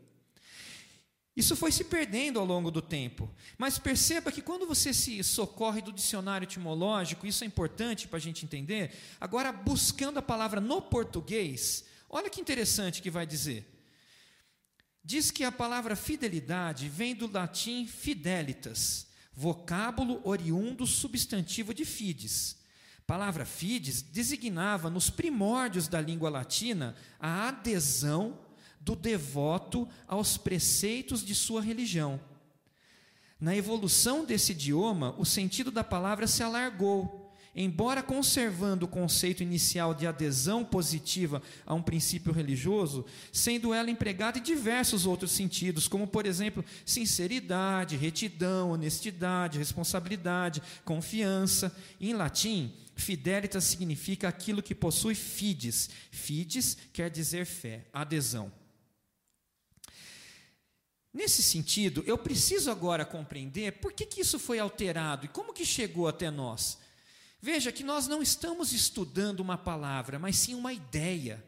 Isso 1.37 1.55
foi 1.55 1.71
se 1.71 1.83
perdendo 1.83 2.39
ao 2.39 2.45
longo 2.45 2.71
do 2.71 2.81
tempo. 2.81 3.29
Mas 3.59 3.77
perceba 3.77 4.31
que 4.31 4.41
quando 4.41 4.65
você 4.65 4.91
se 4.91 5.23
socorre 5.23 5.83
do 5.83 5.93
dicionário 5.93 6.45
etimológico, 6.45 7.27
isso 7.27 7.43
é 7.43 7.47
importante 7.47 8.07
para 8.07 8.17
a 8.17 8.19
gente 8.19 8.43
entender. 8.43 8.91
Agora, 9.21 9.51
buscando 9.51 10.17
a 10.17 10.21
palavra 10.23 10.59
no 10.59 10.81
português, 10.81 11.85
olha 12.09 12.27
que 12.27 12.41
interessante 12.41 13.03
que 13.03 13.11
vai 13.11 13.27
dizer. 13.27 13.71
Diz 15.03 15.29
que 15.29 15.43
a 15.43 15.51
palavra 15.51 15.95
fidelidade 15.95 16.89
vem 16.89 17.13
do 17.13 17.31
latim 17.31 17.85
fidelitas, 17.85 19.05
vocábulo 19.31 20.19
oriundo 20.23 20.87
substantivo 20.87 21.71
de 21.71 21.85
fides. 21.85 22.57
Palavra 23.05 23.45
fides 23.45 24.01
designava 24.01 24.89
nos 24.89 25.11
primórdios 25.11 25.87
da 25.87 26.01
língua 26.01 26.31
latina 26.31 26.95
a 27.19 27.47
adesão 27.49 28.46
do 28.87 28.95
devoto 28.95 29.85
aos 30.07 30.37
preceitos 30.37 31.25
de 31.25 31.35
sua 31.35 31.61
religião. 31.61 32.17
Na 33.37 33.53
evolução 33.53 34.23
desse 34.23 34.53
idioma, 34.53 35.13
o 35.17 35.25
sentido 35.25 35.69
da 35.69 35.83
palavra 35.83 36.25
se 36.25 36.41
alargou, 36.41 37.35
embora 37.53 38.01
conservando 38.01 38.85
o 38.85 38.87
conceito 38.87 39.43
inicial 39.43 39.93
de 39.93 40.07
adesão 40.07 40.63
positiva 40.63 41.41
a 41.65 41.73
um 41.73 41.81
princípio 41.81 42.31
religioso, 42.31 43.05
sendo 43.33 43.73
ela 43.73 43.91
empregada 43.91 44.39
em 44.39 44.41
diversos 44.41 45.05
outros 45.05 45.31
sentidos, 45.31 45.89
como, 45.89 46.07
por 46.07 46.25
exemplo, 46.25 46.63
sinceridade, 46.85 47.97
retidão, 47.97 48.71
honestidade, 48.71 49.59
responsabilidade, 49.59 50.63
confiança. 50.85 51.75
Em 51.99 52.13
latim, 52.13 52.71
fidelitas 52.95 53.65
significa 53.65 54.29
aquilo 54.29 54.63
que 54.63 54.73
possui 54.73 55.13
fides. 55.13 55.89
Fides 56.09 56.77
quer 56.93 57.09
dizer 57.09 57.45
fé, 57.45 57.85
adesão. 57.91 58.49
Nesse 61.17 61.41
sentido, 61.41 62.03
eu 62.05 62.15
preciso 62.15 62.69
agora 62.69 63.03
compreender 63.03 63.79
por 63.79 63.91
que, 63.91 64.05
que 64.05 64.21
isso 64.21 64.37
foi 64.37 64.59
alterado 64.59 65.25
e 65.25 65.27
como 65.27 65.51
que 65.51 65.65
chegou 65.65 66.07
até 66.07 66.29
nós. 66.29 66.77
Veja 67.41 67.71
que 67.71 67.83
nós 67.83 68.07
não 68.07 68.21
estamos 68.21 68.71
estudando 68.71 69.39
uma 69.39 69.57
palavra, 69.57 70.19
mas 70.19 70.35
sim 70.35 70.53
uma 70.53 70.71
ideia. 70.71 71.43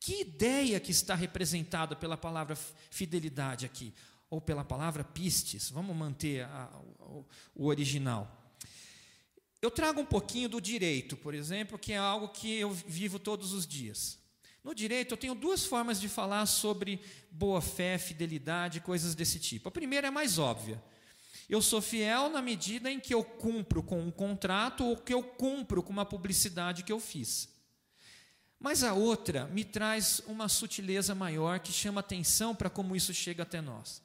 Que 0.00 0.22
ideia 0.22 0.80
que 0.80 0.90
está 0.90 1.14
representada 1.14 1.94
pela 1.94 2.16
palavra 2.16 2.58
fidelidade 2.90 3.64
aqui? 3.64 3.94
Ou 4.28 4.40
pela 4.40 4.64
palavra 4.64 5.04
pistes? 5.04 5.70
Vamos 5.70 5.94
manter 5.94 6.42
a, 6.42 6.68
o, 6.98 7.24
o 7.54 7.66
original. 7.66 8.52
Eu 9.60 9.70
trago 9.70 10.00
um 10.00 10.04
pouquinho 10.04 10.48
do 10.48 10.60
direito, 10.60 11.16
por 11.16 11.32
exemplo, 11.32 11.78
que 11.78 11.92
é 11.92 11.96
algo 11.96 12.30
que 12.30 12.58
eu 12.58 12.72
vivo 12.72 13.20
todos 13.20 13.52
os 13.52 13.68
dias. 13.68 14.18
No 14.62 14.74
direito, 14.74 15.12
eu 15.12 15.16
tenho 15.16 15.34
duas 15.34 15.64
formas 15.64 16.00
de 16.00 16.08
falar 16.08 16.46
sobre 16.46 17.00
boa 17.30 17.60
fé, 17.60 17.98
fidelidade, 17.98 18.80
coisas 18.80 19.14
desse 19.14 19.40
tipo. 19.40 19.68
A 19.68 19.72
primeira 19.72 20.06
é 20.06 20.10
mais 20.10 20.38
óbvia. 20.38 20.82
Eu 21.48 21.60
sou 21.60 21.82
fiel 21.82 22.30
na 22.30 22.40
medida 22.40 22.90
em 22.90 23.00
que 23.00 23.12
eu 23.12 23.24
cumpro 23.24 23.82
com 23.82 24.00
um 24.00 24.10
contrato 24.10 24.84
ou 24.84 24.96
que 24.96 25.12
eu 25.12 25.22
cumpro 25.22 25.82
com 25.82 25.92
uma 25.92 26.06
publicidade 26.06 26.84
que 26.84 26.92
eu 26.92 27.00
fiz. 27.00 27.48
Mas 28.58 28.84
a 28.84 28.94
outra 28.94 29.46
me 29.48 29.64
traz 29.64 30.22
uma 30.28 30.48
sutileza 30.48 31.14
maior 31.14 31.58
que 31.58 31.72
chama 31.72 31.98
atenção 31.98 32.54
para 32.54 32.70
como 32.70 32.94
isso 32.94 33.12
chega 33.12 33.42
até 33.42 33.60
nós. 33.60 34.00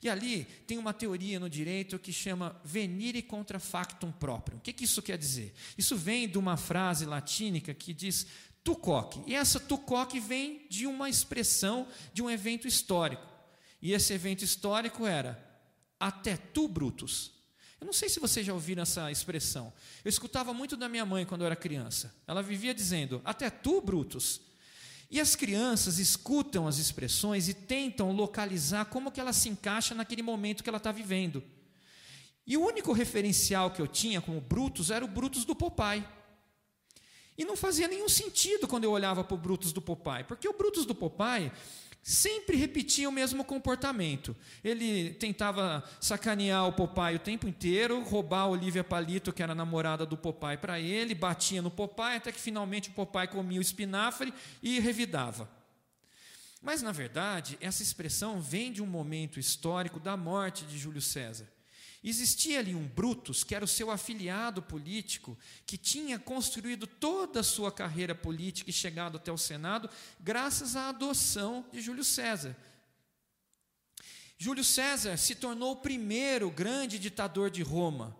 E 0.00 0.08
ali 0.08 0.44
tem 0.66 0.78
uma 0.78 0.92
teoria 0.92 1.38
no 1.38 1.50
direito 1.50 1.98
que 1.98 2.12
chama 2.12 2.60
venire 2.64 3.22
contra 3.22 3.58
factum 3.58 4.10
próprio. 4.12 4.58
O 4.58 4.60
que, 4.60 4.72
que 4.72 4.84
isso 4.84 5.02
quer 5.02 5.18
dizer? 5.18 5.52
Isso 5.76 5.96
vem 5.96 6.28
de 6.28 6.38
uma 6.38 6.56
frase 6.56 7.04
latínica 7.04 7.74
que 7.74 7.92
diz 7.92 8.26
tucoque. 8.64 9.22
E 9.26 9.34
essa 9.34 9.58
tucoque 9.58 10.20
vem 10.20 10.66
de 10.68 10.86
uma 10.86 11.08
expressão 11.08 11.86
de 12.12 12.22
um 12.22 12.30
evento 12.30 12.66
histórico. 12.66 13.26
E 13.80 13.92
esse 13.92 14.12
evento 14.12 14.44
histórico 14.44 15.06
era 15.06 15.42
até 15.98 16.36
tu, 16.36 16.68
Brutus. 16.68 17.32
Eu 17.80 17.86
não 17.86 17.92
sei 17.92 18.08
se 18.08 18.20
vocês 18.20 18.46
já 18.46 18.54
ouviram 18.54 18.82
essa 18.82 19.10
expressão. 19.10 19.72
Eu 20.04 20.08
escutava 20.08 20.54
muito 20.54 20.76
da 20.76 20.88
minha 20.88 21.04
mãe 21.04 21.26
quando 21.26 21.40
eu 21.40 21.46
era 21.46 21.56
criança. 21.56 22.14
Ela 22.28 22.40
vivia 22.40 22.72
dizendo: 22.72 23.20
Até 23.24 23.50
tu, 23.50 23.80
Brutus. 23.80 24.40
E 25.10 25.20
as 25.20 25.34
crianças 25.34 25.98
escutam 25.98 26.66
as 26.66 26.78
expressões 26.78 27.48
e 27.48 27.52
tentam 27.52 28.12
localizar 28.12 28.86
como 28.86 29.10
que 29.10 29.20
ela 29.20 29.32
se 29.32 29.48
encaixa 29.48 29.94
naquele 29.94 30.22
momento 30.22 30.62
que 30.62 30.70
ela 30.70 30.78
está 30.78 30.90
vivendo. 30.90 31.42
E 32.46 32.56
o 32.56 32.64
único 32.64 32.92
referencial 32.92 33.70
que 33.70 33.82
eu 33.82 33.86
tinha 33.86 34.20
como 34.20 34.40
Brutus 34.40 34.90
era 34.90 35.04
o 35.04 35.08
Brutus 35.08 35.44
do 35.44 35.54
Popeye. 35.54 36.04
E 37.36 37.44
não 37.44 37.56
fazia 37.56 37.88
nenhum 37.88 38.08
sentido 38.08 38.68
quando 38.68 38.84
eu 38.84 38.90
olhava 38.90 39.24
para 39.24 39.34
o 39.34 39.38
Brutus 39.38 39.72
do 39.72 39.80
Popeye, 39.80 40.24
porque 40.24 40.48
o 40.48 40.52
Brutus 40.52 40.84
do 40.84 40.94
Popeye 40.94 41.50
sempre 42.02 42.56
repetia 42.56 43.08
o 43.08 43.12
mesmo 43.12 43.44
comportamento. 43.44 44.34
Ele 44.62 45.14
tentava 45.14 45.84
sacanear 46.00 46.66
o 46.66 46.72
Popeye 46.72 47.16
o 47.16 47.20
tempo 47.20 47.48
inteiro, 47.48 48.02
roubar 48.02 48.40
a 48.40 48.48
Olivia 48.48 48.82
Palito, 48.82 49.32
que 49.32 49.42
era 49.42 49.54
namorada 49.54 50.04
do 50.04 50.16
Popeye, 50.16 50.58
para 50.58 50.80
ele, 50.80 51.14
batia 51.14 51.62
no 51.62 51.70
Popeye, 51.70 52.16
até 52.16 52.32
que 52.32 52.40
finalmente 52.40 52.90
o 52.90 52.92
Popeye 52.92 53.28
comia 53.28 53.58
o 53.58 53.62
espinafre 53.62 54.34
e 54.62 54.80
revidava. 54.80 55.48
Mas, 56.60 56.82
na 56.82 56.92
verdade, 56.92 57.56
essa 57.60 57.82
expressão 57.82 58.40
vem 58.40 58.72
de 58.72 58.82
um 58.82 58.86
momento 58.86 59.40
histórico 59.40 59.98
da 59.98 60.16
morte 60.16 60.64
de 60.64 60.78
Júlio 60.78 61.02
César. 61.02 61.48
Existia 62.04 62.58
ali 62.58 62.74
um 62.74 62.86
Brutus, 62.86 63.44
que 63.44 63.54
era 63.54 63.64
o 63.64 63.68
seu 63.68 63.90
afiliado 63.90 64.60
político, 64.60 65.38
que 65.64 65.78
tinha 65.78 66.18
construído 66.18 66.84
toda 66.84 67.40
a 67.40 67.44
sua 67.44 67.70
carreira 67.70 68.14
política 68.14 68.70
e 68.70 68.72
chegado 68.72 69.16
até 69.16 69.30
o 69.30 69.38
Senado, 69.38 69.88
graças 70.18 70.74
à 70.74 70.88
adoção 70.88 71.64
de 71.72 71.80
Júlio 71.80 72.02
César. 72.02 72.56
Júlio 74.36 74.64
César 74.64 75.16
se 75.16 75.36
tornou 75.36 75.72
o 75.72 75.76
primeiro 75.76 76.50
grande 76.50 76.98
ditador 76.98 77.48
de 77.48 77.62
Roma. 77.62 78.16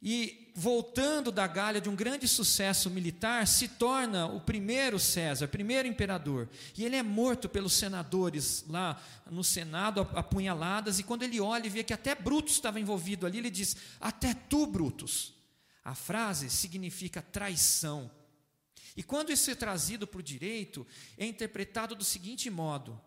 E 0.00 0.47
voltando 0.58 1.30
da 1.30 1.46
Gália 1.46 1.80
de 1.80 1.88
um 1.88 1.94
grande 1.94 2.26
sucesso 2.26 2.90
militar, 2.90 3.46
se 3.46 3.68
torna 3.68 4.26
o 4.26 4.40
primeiro 4.40 4.98
César, 4.98 5.46
primeiro 5.46 5.86
imperador. 5.86 6.48
E 6.76 6.84
ele 6.84 6.96
é 6.96 7.02
morto 7.02 7.48
pelos 7.48 7.74
senadores 7.74 8.64
lá 8.68 9.00
no 9.30 9.44
Senado, 9.44 10.00
apunhaladas. 10.14 10.98
E 10.98 11.04
quando 11.04 11.22
ele 11.22 11.40
olha 11.40 11.68
e 11.68 11.70
vê 11.70 11.84
que 11.84 11.92
até 11.92 12.12
Brutus 12.12 12.54
estava 12.54 12.80
envolvido 12.80 13.24
ali, 13.24 13.38
ele 13.38 13.50
diz: 13.50 13.76
Até 14.00 14.34
tu, 14.34 14.66
Brutus. 14.66 15.32
A 15.84 15.94
frase 15.94 16.50
significa 16.50 17.22
traição. 17.22 18.10
E 18.96 19.02
quando 19.02 19.30
isso 19.30 19.52
é 19.52 19.54
trazido 19.54 20.08
para 20.08 20.18
o 20.18 20.22
direito, 20.24 20.84
é 21.16 21.24
interpretado 21.24 21.94
do 21.94 22.04
seguinte 22.04 22.50
modo: 22.50 23.00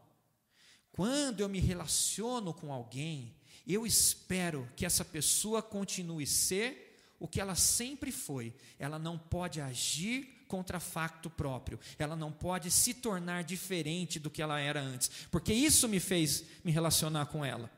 quando 0.94 1.42
eu 1.42 1.50
me 1.50 1.60
relaciono 1.60 2.54
com 2.54 2.72
alguém, 2.72 3.36
eu 3.68 3.86
espero 3.86 4.70
que 4.74 4.86
essa 4.86 5.04
pessoa 5.04 5.62
continue 5.62 6.26
ser 6.26 6.91
o 7.22 7.28
que 7.28 7.40
ela 7.40 7.54
sempre 7.54 8.12
foi. 8.12 8.52
Ela 8.80 8.98
não 8.98 9.16
pode 9.16 9.62
agir 9.62 10.44
contra 10.48 10.80
facto 10.80 11.30
próprio. 11.30 11.80
Ela 12.00 12.16
não 12.16 12.32
pode 12.32 12.72
se 12.72 12.96
tornar 12.96 13.44
diferente 13.44 14.20
do 14.20 14.32
que 14.32 14.42
ela 14.42 14.60
era 14.60 14.82
antes, 14.82 15.10
porque 15.30 15.54
isso 15.54 15.88
me 15.88 16.00
fez 16.00 16.44
me 16.64 16.72
relacionar 16.72 17.28
com 17.28 17.46
ela. 17.46 17.72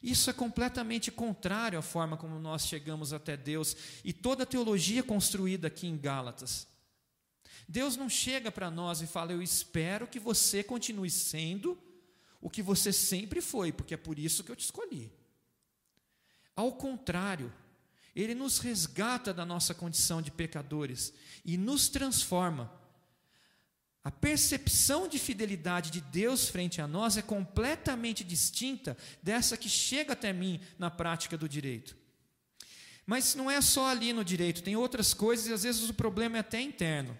Isso 0.00 0.30
é 0.30 0.32
completamente 0.32 1.10
contrário 1.10 1.76
à 1.76 1.82
forma 1.82 2.16
como 2.16 2.38
nós 2.38 2.66
chegamos 2.66 3.12
até 3.12 3.36
Deus 3.36 3.76
e 4.04 4.12
toda 4.12 4.44
a 4.44 4.46
teologia 4.46 5.02
construída 5.02 5.66
aqui 5.66 5.88
em 5.88 5.98
Gálatas. 5.98 6.68
Deus 7.68 7.96
não 7.96 8.08
chega 8.08 8.52
para 8.52 8.70
nós 8.70 9.02
e 9.02 9.08
fala: 9.08 9.32
Eu 9.32 9.42
espero 9.42 10.06
que 10.06 10.20
você 10.20 10.62
continue 10.62 11.10
sendo 11.10 11.76
o 12.40 12.48
que 12.48 12.62
você 12.62 12.92
sempre 12.92 13.40
foi, 13.40 13.72
porque 13.72 13.94
é 13.94 13.98
por 13.98 14.20
isso 14.20 14.44
que 14.44 14.52
eu 14.52 14.56
te 14.56 14.64
escolhi. 14.64 15.12
Ao 16.54 16.72
contrário, 16.72 17.52
Ele 18.20 18.34
nos 18.34 18.58
resgata 18.58 19.32
da 19.32 19.46
nossa 19.46 19.72
condição 19.72 20.20
de 20.20 20.30
pecadores 20.30 21.12
e 21.44 21.56
nos 21.56 21.88
transforma. 21.88 22.70
A 24.02 24.10
percepção 24.10 25.08
de 25.08 25.18
fidelidade 25.18 25.90
de 25.90 26.00
Deus 26.00 26.48
frente 26.48 26.80
a 26.80 26.86
nós 26.86 27.16
é 27.16 27.22
completamente 27.22 28.22
distinta 28.22 28.96
dessa 29.22 29.56
que 29.56 29.68
chega 29.68 30.12
até 30.12 30.32
mim 30.32 30.60
na 30.78 30.90
prática 30.90 31.36
do 31.36 31.48
direito. 31.48 31.96
Mas 33.06 33.34
não 33.34 33.50
é 33.50 33.60
só 33.60 33.88
ali 33.88 34.12
no 34.12 34.24
direito, 34.24 34.62
tem 34.62 34.76
outras 34.76 35.12
coisas 35.12 35.46
e 35.46 35.52
às 35.52 35.62
vezes 35.64 35.88
o 35.88 35.94
problema 35.94 36.36
é 36.36 36.40
até 36.40 36.60
interno. 36.60 37.16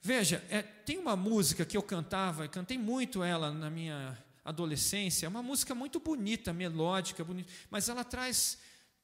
Veja, 0.00 0.44
é, 0.50 0.62
tem 0.62 0.98
uma 0.98 1.16
música 1.16 1.64
que 1.64 1.76
eu 1.76 1.82
cantava, 1.82 2.48
cantei 2.48 2.76
muito 2.76 3.22
ela 3.22 3.52
na 3.52 3.70
minha 3.70 4.18
adolescência, 4.44 5.26
é 5.26 5.28
uma 5.28 5.42
música 5.42 5.74
muito 5.74 6.00
bonita, 6.00 6.52
melódica, 6.52 7.24
bonita, 7.24 7.50
mas 7.70 7.88
ela 7.88 8.02
traz 8.02 8.58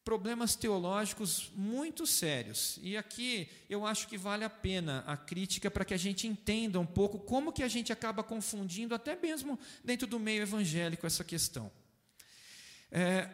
problemas 0.08 0.56
teológicos 0.56 1.52
muito 1.54 2.06
sérios. 2.06 2.78
E 2.82 2.96
aqui 2.96 3.46
eu 3.68 3.84
acho 3.84 4.08
que 4.08 4.16
vale 4.16 4.42
a 4.42 4.48
pena 4.48 5.04
a 5.06 5.18
crítica 5.18 5.70
para 5.70 5.84
que 5.84 5.92
a 5.92 5.98
gente 5.98 6.26
entenda 6.26 6.80
um 6.80 6.86
pouco 6.86 7.18
como 7.18 7.52
que 7.52 7.62
a 7.62 7.68
gente 7.68 7.92
acaba 7.92 8.22
confundindo, 8.22 8.94
até 8.94 9.14
mesmo 9.14 9.58
dentro 9.84 10.06
do 10.06 10.18
meio 10.18 10.40
evangélico, 10.40 11.06
essa 11.06 11.22
questão. 11.22 11.70
É, 12.90 13.28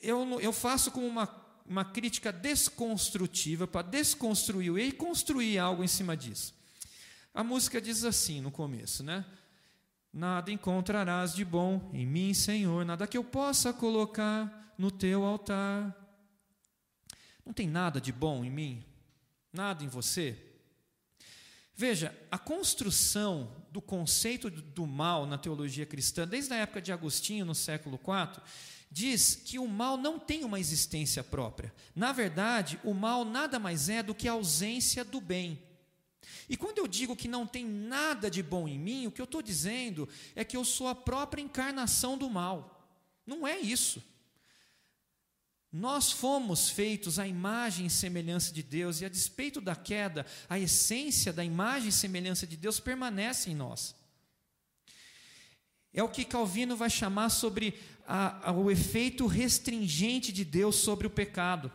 eu, 0.00 0.40
eu 0.40 0.52
faço 0.52 0.92
com 0.92 1.04
uma 1.04 1.26
uma 1.66 1.84
crítica 1.84 2.30
desconstrutiva 2.30 3.66
para 3.66 3.82
desconstruir 3.82 4.76
e 4.78 4.92
construir 4.92 5.58
algo 5.58 5.82
em 5.82 5.88
cima 5.88 6.16
disso. 6.16 6.54
A 7.34 7.42
música 7.42 7.80
diz 7.80 8.04
assim 8.04 8.40
no 8.40 8.50
começo, 8.52 9.02
né? 9.02 9.24
Nada 10.12 10.52
encontrarás 10.52 11.34
de 11.34 11.44
bom 11.44 11.90
em 11.92 12.06
mim, 12.06 12.32
Senhor, 12.32 12.84
nada 12.84 13.08
que 13.08 13.16
eu 13.18 13.24
possa 13.24 13.72
colocar 13.72 14.72
no 14.78 14.90
teu 14.90 15.24
altar. 15.24 16.01
Não 17.44 17.52
tem 17.52 17.68
nada 17.68 18.00
de 18.00 18.12
bom 18.12 18.44
em 18.44 18.50
mim, 18.50 18.84
nada 19.52 19.84
em 19.84 19.88
você. 19.88 20.38
Veja, 21.74 22.16
a 22.30 22.38
construção 22.38 23.50
do 23.70 23.80
conceito 23.80 24.50
do 24.50 24.86
mal 24.86 25.26
na 25.26 25.38
teologia 25.38 25.86
cristã, 25.86 26.28
desde 26.28 26.52
a 26.52 26.56
época 26.56 26.82
de 26.82 26.92
Agostinho, 26.92 27.44
no 27.44 27.54
século 27.54 27.98
IV, 27.98 28.42
diz 28.90 29.34
que 29.34 29.58
o 29.58 29.66
mal 29.66 29.96
não 29.96 30.18
tem 30.18 30.44
uma 30.44 30.60
existência 30.60 31.24
própria. 31.24 31.72
Na 31.96 32.12
verdade, 32.12 32.78
o 32.84 32.92
mal 32.92 33.24
nada 33.24 33.58
mais 33.58 33.88
é 33.88 34.02
do 34.02 34.14
que 34.14 34.28
a 34.28 34.32
ausência 34.32 35.02
do 35.02 35.20
bem. 35.20 35.58
E 36.48 36.56
quando 36.56 36.78
eu 36.78 36.86
digo 36.86 37.16
que 37.16 37.26
não 37.26 37.46
tem 37.46 37.64
nada 37.64 38.30
de 38.30 38.42
bom 38.42 38.68
em 38.68 38.78
mim, 38.78 39.06
o 39.06 39.10
que 39.10 39.20
eu 39.20 39.24
estou 39.24 39.40
dizendo 39.40 40.08
é 40.36 40.44
que 40.44 40.56
eu 40.56 40.64
sou 40.64 40.88
a 40.88 40.94
própria 40.94 41.40
encarnação 41.40 42.18
do 42.18 42.28
mal. 42.28 42.86
Não 43.26 43.46
é 43.46 43.58
isso. 43.58 44.02
Nós 45.72 46.12
fomos 46.12 46.68
feitos 46.68 47.18
à 47.18 47.26
imagem 47.26 47.86
e 47.86 47.90
semelhança 47.90 48.52
de 48.52 48.62
Deus, 48.62 49.00
e 49.00 49.06
a 49.06 49.08
despeito 49.08 49.58
da 49.58 49.74
queda, 49.74 50.26
a 50.46 50.58
essência 50.58 51.32
da 51.32 51.42
imagem 51.42 51.88
e 51.88 51.92
semelhança 51.92 52.46
de 52.46 52.58
Deus 52.58 52.78
permanece 52.78 53.50
em 53.50 53.54
nós. 53.54 53.94
É 55.94 56.02
o 56.02 56.08
que 56.10 56.26
Calvino 56.26 56.76
vai 56.76 56.90
chamar 56.90 57.30
sobre 57.30 57.80
a, 58.06 58.50
a, 58.50 58.52
o 58.52 58.70
efeito 58.70 59.26
restringente 59.26 60.30
de 60.30 60.44
Deus 60.44 60.76
sobre 60.76 61.06
o 61.06 61.10
pecado. 61.10 61.72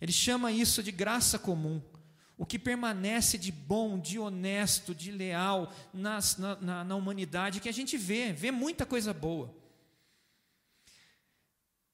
Ele 0.00 0.12
chama 0.12 0.52
isso 0.52 0.82
de 0.82 0.92
graça 0.92 1.38
comum. 1.38 1.82
O 2.36 2.44
que 2.46 2.58
permanece 2.58 3.36
de 3.38 3.50
bom, 3.50 3.98
de 3.98 4.18
honesto, 4.18 4.94
de 4.94 5.10
leal 5.10 5.72
nas, 5.92 6.36
na, 6.36 6.56
na, 6.56 6.84
na 6.84 6.94
humanidade, 6.94 7.60
que 7.60 7.68
a 7.68 7.72
gente 7.72 7.96
vê, 7.96 8.32
vê 8.32 8.50
muita 8.50 8.86
coisa 8.86 9.12
boa. 9.14 9.57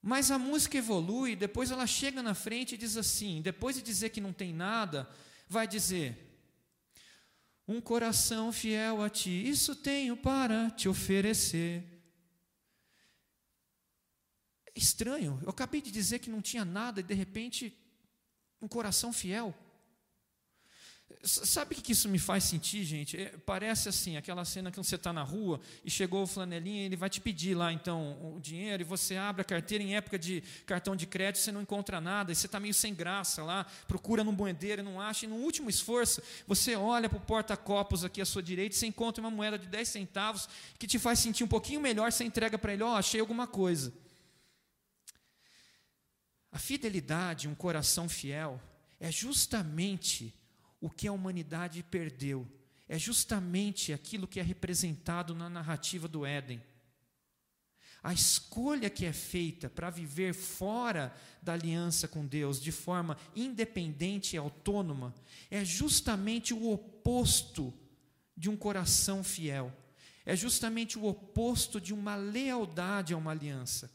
Mas 0.07 0.31
a 0.31 0.39
música 0.39 0.77
evolui, 0.77 1.35
depois 1.35 1.71
ela 1.71 1.87
chega 1.87 2.23
na 2.23 2.35
frente 2.35 2.75
e 2.75 2.79
diz 2.79 2.95
assim: 2.95 3.41
depois 3.41 3.75
de 3.75 3.81
dizer 3.81 4.11
que 4.11 4.21
não 4.21 4.35
tem 4.35 4.53
nada, 4.53 5.09
vai 5.49 5.67
dizer: 5.67 6.15
Um 7.67 7.81
coração 7.81 8.53
fiel 8.53 9.01
a 9.01 9.09
ti, 9.09 9.49
isso 9.49 9.75
tenho 9.75 10.15
para 10.15 10.71
te 10.73 10.91
oferecer. 10.91 11.83
É 14.67 14.73
estranho, 14.77 15.41
eu 15.43 15.49
acabei 15.49 15.81
de 15.81 15.91
dizer 15.91 16.19
que 16.19 16.29
não 16.29 16.43
tinha 16.43 16.67
nada 16.67 17.01
e 17.01 17.03
de 17.03 17.15
repente, 17.15 17.75
um 18.61 18.69
coração 18.69 19.11
fiel. 19.11 19.55
Sabe 21.27 21.75
o 21.75 21.81
que 21.81 21.93
isso 21.93 22.07
me 22.07 22.19
faz 22.19 22.45
sentir, 22.45 22.85
gente? 22.85 23.17
É, 23.17 23.33
parece 23.47 23.89
assim, 23.89 24.19
aquela 24.19 24.45
cena 24.45 24.71
que 24.71 24.77
você 24.77 24.97
está 24.97 25.11
na 25.11 25.23
rua 25.23 25.59
e 25.83 25.91
chegou 25.91 26.23
o 26.23 26.27
flanelinha, 26.27 26.85
ele 26.85 26.97
vai 26.97 27.09
te 27.09 27.19
pedir 27.19 27.55
lá 27.55 27.73
então 27.73 28.35
o 28.37 28.39
dinheiro 28.39 28.83
e 28.83 28.85
você 28.85 29.17
abre 29.17 29.41
a 29.41 29.45
carteira 29.45 29.83
em 29.83 29.97
época 29.97 30.19
de 30.19 30.43
cartão 30.67 30.95
de 30.95 31.07
crédito, 31.07 31.41
você 31.41 31.51
não 31.51 31.63
encontra 31.63 31.99
nada 31.99 32.31
e 32.31 32.35
você 32.35 32.45
está 32.45 32.61
meio 32.61 32.75
sem 32.75 32.95
graça 32.95 33.43
lá, 33.43 33.65
procura 33.89 34.23
no 34.23 34.33
moedeiro 34.33 34.83
e 34.83 34.85
não 34.85 35.01
acha, 35.01 35.25
e 35.25 35.29
no 35.29 35.37
último 35.37 35.71
esforço 35.71 36.23
você 36.47 36.77
olha 36.77 37.09
para 37.09 37.17
o 37.17 37.21
porta-copos 37.23 38.05
aqui 38.05 38.21
à 38.21 38.27
sua 38.27 38.43
direita 38.43 38.77
e 38.77 38.79
você 38.79 38.87
encontra 38.87 39.23
uma 39.23 39.31
moeda 39.31 39.59
de 39.59 39.67
10 39.67 39.89
centavos 39.89 40.47
que 40.79 40.87
te 40.87 40.99
faz 40.99 41.21
sentir 41.21 41.43
um 41.43 41.49
pouquinho 41.49 41.81
melhor, 41.81 42.13
você 42.13 42.25
entrega 42.25 42.59
para 42.59 42.75
ele, 42.75 42.83
ó, 42.83 42.93
oh, 42.93 42.97
achei 42.97 43.19
alguma 43.19 43.47
coisa. 43.47 43.95
A 46.53 46.59
fidelidade, 46.59 47.49
um 47.49 47.55
coração 47.55 48.11
fiel, 48.11 48.61
é 49.01 49.11
justamente 49.11 50.35
o 50.85 50.91
que 50.91 51.09
a 51.09 51.13
humanidade 51.13 51.83
perdeu. 51.83 52.47
É 52.87 52.99
justamente 52.99 53.91
aquilo 53.91 54.29
que 54.29 54.39
é 54.39 54.43
representado 54.43 55.35
na 55.35 55.49
narrativa 55.49 56.07
do 56.07 56.27
Éden. 56.27 56.63
A 58.03 58.13
escolha 58.13 58.91
que 58.91 59.07
é 59.07 59.13
feita 59.15 59.71
para 59.71 59.89
viver 59.89 60.35
fora 60.35 61.17
da 61.41 61.55
aliança 61.55 62.07
com 62.07 62.27
Deus, 62.27 62.61
de 62.61 62.71
forma 62.71 63.17
independente 63.35 64.37
e 64.37 64.39
autônoma, 64.39 65.15
é 65.51 65.65
justamente 65.65 66.53
o 66.53 66.71
oposto 66.71 67.73
de 68.37 68.51
um 68.51 68.57
coração 68.57 69.25
fiel. 69.25 69.75
É 70.27 70.37
justamente 70.37 70.99
o 70.99 71.07
oposto 71.07 71.81
de 71.81 71.95
uma 71.95 72.15
lealdade 72.15 73.15
a 73.15 73.17
uma 73.17 73.31
aliança. 73.31 73.91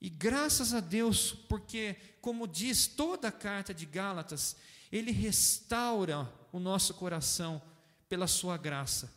E 0.00 0.08
graças 0.08 0.72
a 0.72 0.78
Deus, 0.78 1.32
porque, 1.32 1.96
como 2.20 2.46
diz 2.46 2.86
toda 2.86 3.26
a 3.26 3.32
carta 3.32 3.74
de 3.74 3.86
Gálatas, 3.86 4.56
ele 4.90 5.10
restaura 5.10 6.30
o 6.52 6.58
nosso 6.58 6.94
coração 6.94 7.60
pela 8.08 8.26
sua 8.26 8.56
graça 8.56 9.12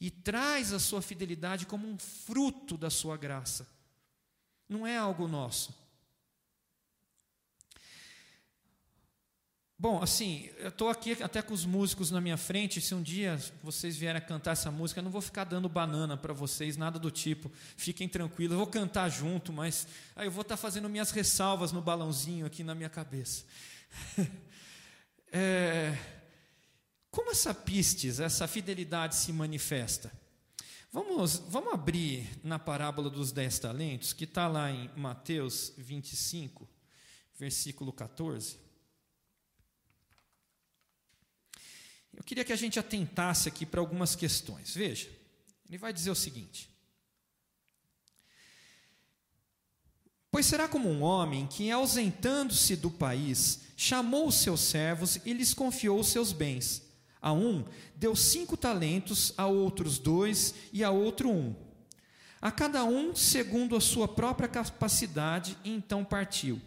e 0.00 0.10
traz 0.10 0.72
a 0.72 0.78
sua 0.78 1.00
fidelidade 1.00 1.66
como 1.66 1.88
um 1.88 1.98
fruto 1.98 2.76
da 2.76 2.90
sua 2.90 3.16
graça. 3.16 3.66
Não 4.68 4.86
é 4.86 4.96
algo 4.96 5.26
nosso. 5.26 5.86
Bom, 9.78 10.02
assim, 10.02 10.48
eu 10.56 10.70
estou 10.70 10.88
aqui 10.88 11.22
até 11.22 11.42
com 11.42 11.52
os 11.52 11.66
músicos 11.66 12.10
na 12.10 12.18
minha 12.18 12.38
frente. 12.38 12.80
Se 12.80 12.94
um 12.94 13.02
dia 13.02 13.38
vocês 13.62 13.94
vierem 13.94 14.16
a 14.16 14.24
cantar 14.24 14.52
essa 14.52 14.70
música, 14.70 15.00
eu 15.00 15.04
não 15.04 15.10
vou 15.10 15.20
ficar 15.20 15.44
dando 15.44 15.68
banana 15.68 16.16
para 16.16 16.32
vocês, 16.32 16.78
nada 16.78 16.98
do 16.98 17.10
tipo. 17.10 17.52
Fiquem 17.76 18.08
tranquilos, 18.08 18.52
eu 18.52 18.58
vou 18.58 18.66
cantar 18.66 19.10
junto, 19.10 19.52
mas 19.52 19.86
aí 20.14 20.26
eu 20.26 20.30
vou 20.30 20.40
estar 20.40 20.56
tá 20.56 20.62
fazendo 20.62 20.88
minhas 20.88 21.10
ressalvas 21.10 21.72
no 21.72 21.82
balãozinho 21.82 22.46
aqui 22.46 22.64
na 22.64 22.74
minha 22.74 22.88
cabeça. 22.88 23.44
é, 25.32 25.96
como 27.10 27.30
essa 27.30 27.54
pistes, 27.54 28.20
essa 28.20 28.46
fidelidade 28.46 29.16
se 29.16 29.32
manifesta? 29.32 30.12
Vamos, 30.92 31.36
vamos 31.48 31.72
abrir 31.72 32.28
na 32.42 32.58
parábola 32.58 33.10
dos 33.10 33.32
dez 33.32 33.58
talentos, 33.58 34.12
que 34.12 34.24
está 34.24 34.48
lá 34.48 34.70
em 34.70 34.90
Mateus 34.96 35.72
25, 35.76 36.68
versículo 37.38 37.92
14. 37.92 38.58
Eu 42.14 42.24
queria 42.24 42.44
que 42.44 42.52
a 42.52 42.56
gente 42.56 42.78
atentasse 42.78 43.48
aqui 43.48 43.66
para 43.66 43.80
algumas 43.80 44.16
questões. 44.16 44.74
Veja, 44.74 45.10
ele 45.68 45.76
vai 45.76 45.92
dizer 45.92 46.10
o 46.10 46.14
seguinte: 46.14 46.70
Pois 50.36 50.44
será 50.44 50.68
como 50.68 50.90
um 50.90 51.00
homem 51.00 51.46
que, 51.46 51.70
ausentando-se 51.70 52.76
do 52.76 52.90
país, 52.90 53.60
chamou 53.74 54.28
os 54.28 54.34
seus 54.34 54.60
servos 54.60 55.18
e 55.24 55.32
lhes 55.32 55.54
confiou 55.54 55.98
os 55.98 56.08
seus 56.08 56.30
bens. 56.30 56.82
A 57.22 57.32
um 57.32 57.64
deu 57.94 58.14
cinco 58.14 58.54
talentos, 58.54 59.32
a 59.38 59.46
outros 59.46 59.96
dois 59.98 60.52
e 60.74 60.84
a 60.84 60.90
outro 60.90 61.30
um. 61.30 61.54
A 62.38 62.50
cada 62.50 62.84
um 62.84 63.16
segundo 63.16 63.74
a 63.76 63.80
sua 63.80 64.06
própria 64.06 64.46
capacidade, 64.46 65.56
e 65.64 65.70
então 65.70 66.04
partiu. 66.04 66.60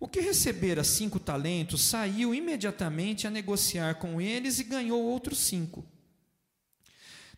O 0.00 0.08
que 0.08 0.18
recebera 0.18 0.82
cinco 0.82 1.20
talentos 1.20 1.82
saiu 1.82 2.34
imediatamente 2.34 3.28
a 3.28 3.30
negociar 3.30 4.00
com 4.00 4.20
eles 4.20 4.58
e 4.58 4.64
ganhou 4.64 5.00
outros 5.00 5.38
cinco. 5.38 5.84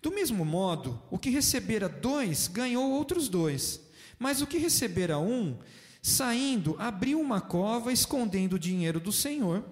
Do 0.01 0.11
mesmo 0.11 0.43
modo, 0.43 1.03
o 1.11 1.19
que 1.19 1.29
recebera 1.29 1.87
dois 1.87 2.49
ganhou 2.49 2.91
outros 2.93 3.29
dois. 3.29 3.85
Mas 4.19 4.41
o 4.41 4.47
que 4.47 4.59
recebera 4.59 5.19
um, 5.19 5.57
saindo, 6.03 6.77
abriu 6.79 7.21
uma 7.21 7.41
cova, 7.41 7.93
escondendo 7.93 8.55
o 8.55 8.59
dinheiro 8.59 9.01
do 9.01 9.13
senhor. 9.13 9.65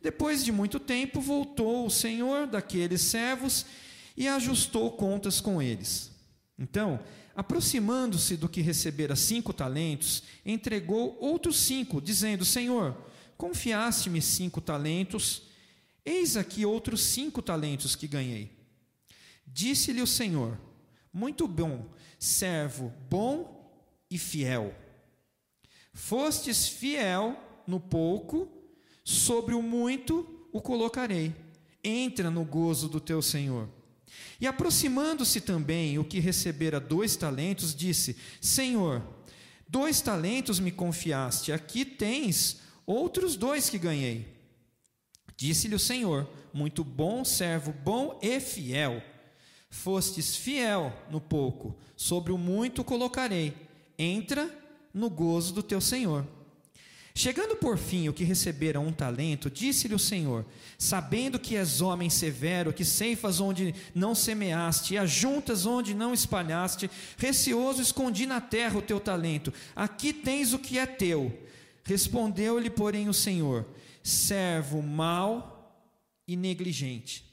Depois 0.00 0.44
de 0.44 0.52
muito 0.52 0.78
tempo, 0.80 1.20
voltou 1.20 1.86
o 1.86 1.90
senhor 1.90 2.46
daqueles 2.46 3.02
servos 3.02 3.66
e 4.16 4.28
ajustou 4.28 4.92
contas 4.92 5.40
com 5.40 5.60
eles. 5.60 6.10
Então, 6.58 7.00
aproximando-se 7.34 8.36
do 8.36 8.48
que 8.48 8.60
recebera 8.60 9.16
cinco 9.16 9.52
talentos, 9.52 10.22
entregou 10.44 11.16
outros 11.20 11.58
cinco, 11.58 12.00
dizendo: 12.00 12.44
Senhor, 12.44 12.96
confiaste-me 13.36 14.22
cinco 14.22 14.60
talentos, 14.60 15.42
eis 16.04 16.36
aqui 16.36 16.64
outros 16.64 17.02
cinco 17.02 17.42
talentos 17.42 17.96
que 17.96 18.06
ganhei. 18.06 18.50
Disse-lhe 19.46 20.00
o 20.00 20.06
Senhor: 20.06 20.58
Muito 21.12 21.48
bom, 21.48 21.90
servo 22.18 22.92
bom 23.10 23.59
e 24.10 24.18
fiel. 24.18 24.74
Fostes 25.92 26.68
fiel 26.68 27.38
no 27.66 27.78
pouco, 27.78 28.48
sobre 29.04 29.54
o 29.54 29.62
muito 29.62 30.48
o 30.52 30.60
colocarei. 30.60 31.34
Entra 31.82 32.30
no 32.30 32.44
gozo 32.44 32.88
do 32.88 33.00
teu 33.00 33.22
Senhor. 33.22 33.68
E 34.40 34.46
aproximando-se 34.46 35.40
também 35.40 35.98
o 35.98 36.04
que 36.04 36.18
recebera 36.18 36.80
dois 36.80 37.16
talentos, 37.16 37.74
disse: 37.74 38.16
Senhor, 38.40 39.02
dois 39.68 40.00
talentos 40.00 40.58
me 40.58 40.70
confiaste, 40.70 41.52
aqui 41.52 41.84
tens 41.84 42.60
outros 42.84 43.36
dois 43.36 43.70
que 43.70 43.78
ganhei. 43.78 44.26
Disse-lhe 45.36 45.74
o 45.74 45.78
Senhor: 45.78 46.28
Muito 46.52 46.84
bom, 46.84 47.24
servo 47.24 47.72
bom 47.72 48.18
e 48.22 48.40
fiel. 48.40 49.02
Fostes 49.70 50.34
fiel 50.34 50.92
no 51.10 51.20
pouco, 51.20 51.78
sobre 51.96 52.32
o 52.32 52.38
muito 52.38 52.82
colocarei 52.82 53.69
entra 54.00 54.50
no 54.94 55.10
gozo 55.10 55.52
do 55.52 55.62
teu 55.62 55.80
Senhor. 55.80 56.26
Chegando 57.14 57.56
por 57.56 57.76
fim 57.76 58.08
o 58.08 58.14
que 58.14 58.24
recebera 58.24 58.80
um 58.80 58.92
talento, 58.92 59.50
disse-lhe 59.50 59.94
o 59.94 59.98
Senhor: 59.98 60.46
Sabendo 60.78 61.38
que 61.38 61.56
és 61.56 61.80
homem 61.80 62.08
severo, 62.08 62.72
que 62.72 62.84
ceifas 62.84 63.40
onde 63.40 63.74
não 63.94 64.14
semeaste, 64.14 64.94
e 64.94 64.98
ajuntas 64.98 65.66
onde 65.66 65.92
não 65.92 66.14
espalhaste, 66.14 66.90
receoso 67.18 67.82
escondi 67.82 68.26
na 68.26 68.40
terra 68.40 68.78
o 68.78 68.82
teu 68.82 69.00
talento. 69.00 69.52
Aqui 69.74 70.12
tens 70.12 70.54
o 70.54 70.58
que 70.58 70.78
é 70.78 70.86
teu. 70.86 71.46
Respondeu-lhe, 71.84 72.70
porém, 72.70 73.08
o 73.08 73.14
Senhor: 73.14 73.66
Servo 74.02 74.80
mau 74.80 75.84
e 76.26 76.36
negligente. 76.36 77.28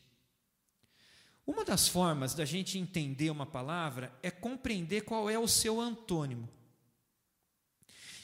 Uma 1.46 1.64
das 1.64 1.88
formas 1.88 2.34
da 2.34 2.44
gente 2.44 2.78
entender 2.78 3.30
uma 3.30 3.46
palavra 3.46 4.12
é 4.22 4.30
compreender 4.30 5.02
qual 5.02 5.30
é 5.30 5.40
o 5.40 5.48
seu 5.48 5.80
antônimo. 5.80 6.50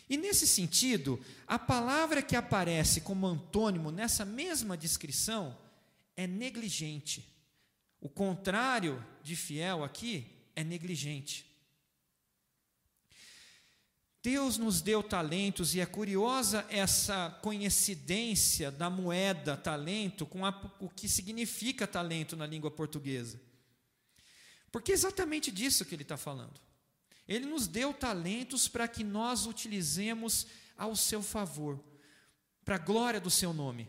E 0.09 0.17
nesse 0.17 0.45
sentido, 0.45 1.19
a 1.47 1.57
palavra 1.57 2.21
que 2.21 2.35
aparece 2.35 3.01
como 3.01 3.25
antônimo 3.25 3.91
nessa 3.91 4.25
mesma 4.25 4.77
descrição 4.77 5.57
é 6.15 6.27
negligente. 6.27 7.27
O 7.99 8.09
contrário 8.09 9.03
de 9.23 9.35
fiel 9.35 9.83
aqui 9.83 10.27
é 10.55 10.63
negligente. 10.63 11.45
Deus 14.21 14.57
nos 14.57 14.81
deu 14.81 15.03
talentos 15.03 15.75
e 15.75 15.81
é 15.81 15.85
curiosa 15.85 16.65
essa 16.69 17.29
coincidência 17.41 18.71
da 18.71 18.89
moeda 18.89 19.57
talento 19.57 20.25
com 20.25 20.45
a, 20.45 20.71
o 20.79 20.89
que 20.89 21.09
significa 21.09 21.85
talento 21.85 22.37
na 22.37 22.45
língua 22.45 22.71
portuguesa. 22.71 23.39
Porque 24.71 24.91
é 24.91 24.95
exatamente 24.95 25.51
disso 25.51 25.83
que 25.83 25.93
ele 25.93 26.03
está 26.03 26.15
falando. 26.15 26.59
Ele 27.27 27.45
nos 27.45 27.67
deu 27.67 27.93
talentos 27.93 28.67
para 28.67 28.87
que 28.87 29.03
nós 29.03 29.45
utilizemos 29.45 30.45
ao 30.77 30.95
seu 30.95 31.21
favor, 31.21 31.79
para 32.65 32.75
a 32.75 32.79
glória 32.79 33.19
do 33.19 33.29
seu 33.29 33.53
nome. 33.53 33.87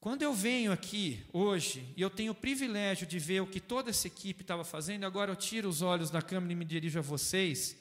Quando 0.00 0.22
eu 0.22 0.32
venho 0.32 0.72
aqui 0.72 1.22
hoje 1.30 1.86
e 1.94 2.00
eu 2.00 2.08
tenho 2.08 2.32
o 2.32 2.34
privilégio 2.34 3.06
de 3.06 3.18
ver 3.18 3.42
o 3.42 3.46
que 3.46 3.60
toda 3.60 3.90
essa 3.90 4.06
equipe 4.06 4.42
estava 4.42 4.64
fazendo, 4.64 5.04
agora 5.04 5.30
eu 5.30 5.36
tiro 5.36 5.68
os 5.68 5.82
olhos 5.82 6.10
da 6.10 6.22
câmera 6.22 6.54
e 6.54 6.56
me 6.56 6.64
dirijo 6.64 6.98
a 6.98 7.02
vocês, 7.02 7.76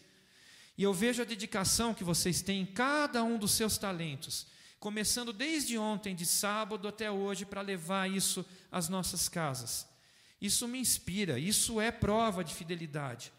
e 0.78 0.84
eu 0.84 0.94
vejo 0.94 1.22
a 1.22 1.26
dedicação 1.26 1.94
que 1.94 2.04
vocês 2.04 2.42
têm 2.42 2.62
em 2.62 2.66
cada 2.66 3.24
um 3.24 3.38
dos 3.38 3.52
seus 3.52 3.78
talentos, 3.78 4.48
começando 4.80 5.34
desde 5.34 5.78
ontem, 5.78 6.14
de 6.14 6.26
sábado 6.26 6.88
até 6.88 7.10
hoje, 7.10 7.46
para 7.46 7.62
levar 7.62 8.10
isso 8.10 8.46
às 8.72 8.88
nossas 8.88 9.28
casas. 9.28 9.89
Isso 10.42 10.68
me 10.68 10.80
inspira, 10.80 11.38
isso 11.38 11.82
é 11.82 11.92
prova 11.92 12.44
de 12.44 12.54
fidelidade. 12.54 13.32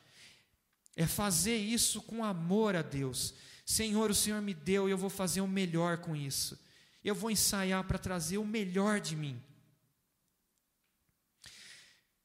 É 0.95 1.07
fazer 1.07 1.57
isso 1.57 2.03
com 2.03 2.25
amor 2.25 2.77
a 2.77 2.83
Deus. 2.83 3.35
Senhor, 3.65 4.11
o 4.11 4.15
Senhor 4.15 4.43
me 4.43 4.53
deu 4.53 4.89
e 4.89 4.93
eu 4.93 4.99
vou 4.99 5.09
fazer 5.09 5.41
o 5.41 5.49
melhor 5.49 5.99
com 5.99 6.15
isso. 6.15 6.59
Eu 7.03 7.15
vou 7.15 7.31
ensaiar 7.31 7.85
para 7.85 7.99
trazer 7.99 8.39
o 8.39 8.45
melhor 8.45 9.01
de 9.01 9.17
mim. 9.17 9.43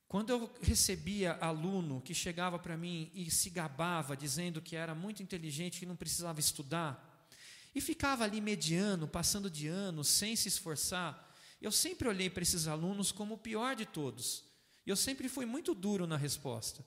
Quando 0.08 0.30
eu 0.30 0.54
recebia 0.62 1.34
aluno 1.42 2.02
que 2.02 2.14
chegava 2.14 2.60
para 2.60 2.78
mim 2.78 3.12
e 3.14 3.30
se 3.32 3.50
gabava, 3.50 4.16
dizendo 4.16 4.62
que 4.62 4.76
era 4.76 4.94
muito 4.94 5.24
inteligente, 5.24 5.80
que 5.80 5.86
não 5.86 5.96
precisava 5.96 6.40
estudar, 6.40 7.28
e 7.74 7.82
ficava 7.82 8.24
ali 8.24 8.40
mediano, 8.40 9.08
passando 9.08 9.50
de 9.50 9.68
ano, 9.68 10.04
sem 10.04 10.36
se 10.36 10.48
esforçar, 10.48 11.34
eu 11.62 11.72
sempre 11.72 12.08
olhei 12.08 12.30
para 12.30 12.44
esses 12.44 12.68
alunos 12.68 13.12
como 13.12 13.36
o 13.36 13.38
pior 13.38 13.76
de 13.76 13.86
todos. 13.86 14.44
E 14.86 14.90
eu 14.90 14.96
sempre 14.96 15.28
fui 15.28 15.46
muito 15.46 15.74
duro 15.74 16.06
na 16.06 16.16
resposta. 16.16 16.86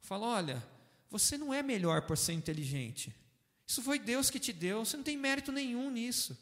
Falo, 0.00 0.26
olha, 0.26 0.62
você 1.08 1.38
não 1.38 1.54
é 1.54 1.62
melhor 1.62 2.02
por 2.02 2.18
ser 2.18 2.32
inteligente. 2.32 3.14
Isso 3.66 3.82
foi 3.82 3.98
Deus 3.98 4.30
que 4.30 4.40
te 4.40 4.52
deu, 4.52 4.84
você 4.84 4.96
não 4.96 5.04
tem 5.04 5.16
mérito 5.16 5.52
nenhum 5.52 5.90
nisso. 5.90 6.36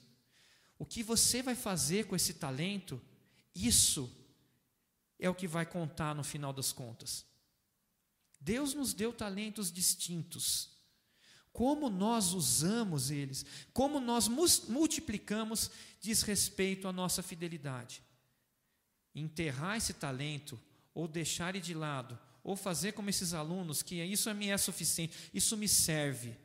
O 0.78 0.86
que 0.86 1.02
você 1.02 1.42
vai 1.42 1.54
fazer 1.54 2.06
com 2.06 2.16
esse 2.16 2.34
talento, 2.34 3.00
isso 3.54 4.10
é 5.18 5.28
o 5.28 5.34
que 5.34 5.46
vai 5.46 5.66
contar 5.66 6.14
no 6.14 6.24
final 6.24 6.52
das 6.52 6.72
contas. 6.72 7.24
Deus 8.40 8.74
nos 8.74 8.92
deu 8.92 9.12
talentos 9.12 9.70
distintos. 9.70 10.70
Como 11.52 11.90
nós 11.90 12.32
usamos 12.32 13.10
eles, 13.10 13.44
como 13.74 14.00
nós 14.00 14.26
multiplicamos, 14.26 15.70
diz 16.00 16.22
respeito 16.22 16.88
à 16.88 16.92
nossa 16.92 17.22
fidelidade 17.22 18.02
enterrar 19.14 19.76
esse 19.76 19.92
talento, 19.92 20.60
ou 20.94 21.06
deixar 21.08 21.50
ele 21.50 21.60
de 21.60 21.74
lado, 21.74 22.18
ou 22.44 22.56
fazer 22.56 22.92
como 22.92 23.10
esses 23.10 23.32
alunos, 23.32 23.82
que 23.82 24.02
isso 24.02 24.32
me 24.34 24.48
é 24.48 24.58
suficiente, 24.58 25.16
isso 25.32 25.56
me 25.56 25.68
serve, 25.68 26.36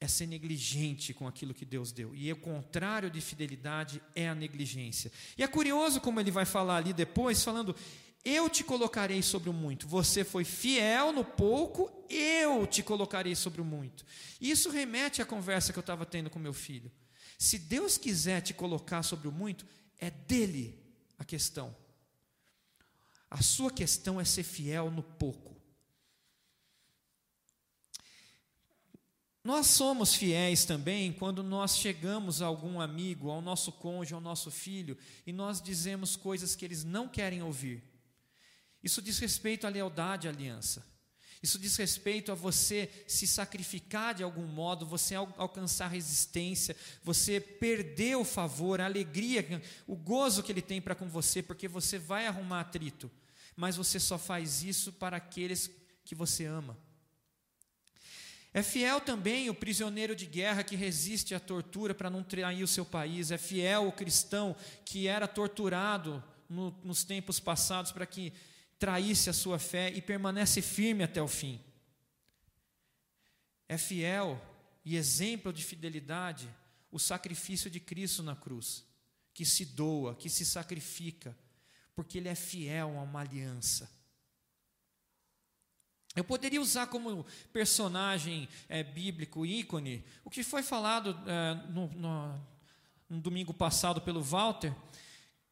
é 0.00 0.08
ser 0.08 0.26
negligente 0.26 1.12
com 1.12 1.28
aquilo 1.28 1.52
que 1.52 1.64
Deus 1.64 1.92
deu. 1.92 2.14
E 2.14 2.32
o 2.32 2.36
contrário 2.36 3.10
de 3.10 3.20
fidelidade 3.20 4.02
é 4.14 4.28
a 4.28 4.34
negligência. 4.34 5.12
E 5.36 5.42
é 5.42 5.46
curioso 5.46 6.00
como 6.00 6.18
ele 6.18 6.30
vai 6.30 6.46
falar 6.46 6.76
ali 6.76 6.94
depois, 6.94 7.44
falando: 7.44 7.76
Eu 8.24 8.48
te 8.48 8.64
colocarei 8.64 9.22
sobre 9.22 9.50
o 9.50 9.52
muito. 9.52 9.86
Você 9.86 10.24
foi 10.24 10.42
fiel 10.42 11.12
no 11.12 11.22
pouco, 11.22 11.92
eu 12.08 12.66
te 12.66 12.82
colocarei 12.82 13.34
sobre 13.34 13.60
o 13.60 13.64
muito. 13.64 14.06
Isso 14.40 14.70
remete 14.70 15.20
à 15.20 15.26
conversa 15.26 15.70
que 15.70 15.78
eu 15.78 15.82
estava 15.82 16.06
tendo 16.06 16.30
com 16.30 16.38
meu 16.38 16.54
filho. 16.54 16.90
Se 17.38 17.58
Deus 17.58 17.98
quiser 17.98 18.40
te 18.40 18.54
colocar 18.54 19.02
sobre 19.02 19.28
o 19.28 19.32
muito, 19.32 19.66
é 20.00 20.10
dele 20.10 20.82
a 21.18 21.24
questão. 21.24 21.76
A 23.30 23.42
sua 23.42 23.70
questão 23.70 24.20
é 24.20 24.24
ser 24.24 24.42
fiel 24.42 24.90
no 24.90 25.02
pouco. 25.02 25.60
Nós 29.42 29.68
somos 29.68 30.14
fiéis 30.14 30.64
também 30.64 31.12
quando 31.12 31.42
nós 31.42 31.78
chegamos 31.78 32.42
a 32.42 32.46
algum 32.46 32.80
amigo, 32.80 33.30
ao 33.30 33.40
nosso 33.40 33.72
cônjuge, 33.72 34.14
ao 34.14 34.20
nosso 34.20 34.50
filho, 34.50 34.98
e 35.26 35.32
nós 35.32 35.62
dizemos 35.62 36.14
coisas 36.14 36.54
que 36.54 36.64
eles 36.64 36.84
não 36.84 37.08
querem 37.08 37.42
ouvir. 37.42 37.82
Isso 38.82 39.00
diz 39.00 39.18
respeito 39.18 39.66
à 39.66 39.70
lealdade 39.70 40.26
à 40.28 40.30
aliança. 40.30 40.86
Isso 41.42 41.58
diz 41.58 41.74
respeito 41.76 42.30
a 42.30 42.34
você 42.34 42.90
se 43.06 43.26
sacrificar 43.26 44.14
de 44.14 44.22
algum 44.22 44.46
modo, 44.46 44.84
você 44.84 45.14
alcançar 45.14 45.88
resistência, 45.88 46.76
você 47.02 47.40
perder 47.40 48.16
o 48.16 48.24
favor, 48.24 48.80
a 48.80 48.84
alegria, 48.84 49.62
o 49.86 49.96
gozo 49.96 50.42
que 50.42 50.52
ele 50.52 50.60
tem 50.60 50.82
para 50.82 50.94
com 50.94 51.08
você, 51.08 51.42
porque 51.42 51.66
você 51.66 51.98
vai 51.98 52.26
arrumar 52.26 52.60
atrito, 52.60 53.10
mas 53.56 53.76
você 53.76 53.98
só 53.98 54.18
faz 54.18 54.62
isso 54.62 54.92
para 54.92 55.16
aqueles 55.16 55.70
que 56.04 56.14
você 56.14 56.44
ama. 56.44 56.76
É 58.52 58.62
fiel 58.62 59.00
também 59.00 59.48
o 59.48 59.54
prisioneiro 59.54 60.14
de 60.14 60.26
guerra 60.26 60.64
que 60.64 60.74
resiste 60.74 61.34
à 61.34 61.40
tortura 61.40 61.94
para 61.94 62.10
não 62.10 62.22
trair 62.22 62.64
o 62.64 62.68
seu 62.68 62.84
país. 62.84 63.30
É 63.30 63.38
fiel 63.38 63.86
o 63.86 63.92
cristão 63.92 64.56
que 64.84 65.06
era 65.06 65.28
torturado 65.28 66.22
no, 66.48 66.76
nos 66.82 67.04
tempos 67.04 67.38
passados 67.38 67.92
para 67.92 68.04
que 68.04 68.32
traísse 68.80 69.28
a 69.28 69.34
sua 69.34 69.58
fé 69.58 69.92
e 69.92 70.00
permanece 70.00 70.62
firme 70.62 71.04
até 71.04 71.22
o 71.22 71.28
fim. 71.28 71.60
É 73.68 73.76
fiel 73.76 74.40
e 74.84 74.96
exemplo 74.96 75.52
de 75.52 75.62
fidelidade 75.62 76.52
o 76.90 76.98
sacrifício 76.98 77.70
de 77.70 77.78
Cristo 77.78 78.22
na 78.22 78.34
cruz, 78.34 78.84
que 79.32 79.44
se 79.44 79.64
doa, 79.64 80.16
que 80.16 80.28
se 80.28 80.44
sacrifica, 80.44 81.36
porque 81.94 82.18
ele 82.18 82.28
é 82.28 82.34
fiel 82.34 82.98
a 82.98 83.02
uma 83.02 83.20
aliança. 83.20 83.88
Eu 86.16 86.24
poderia 86.24 86.60
usar 86.60 86.88
como 86.88 87.24
personagem 87.52 88.48
é, 88.68 88.82
bíblico, 88.82 89.46
ícone, 89.46 90.04
o 90.24 90.30
que 90.30 90.42
foi 90.42 90.62
falado 90.62 91.16
é, 91.28 91.54
no, 91.70 91.86
no, 91.88 92.46
no 93.10 93.20
domingo 93.20 93.54
passado 93.54 94.00
pelo 94.00 94.22
Walter, 94.22 94.74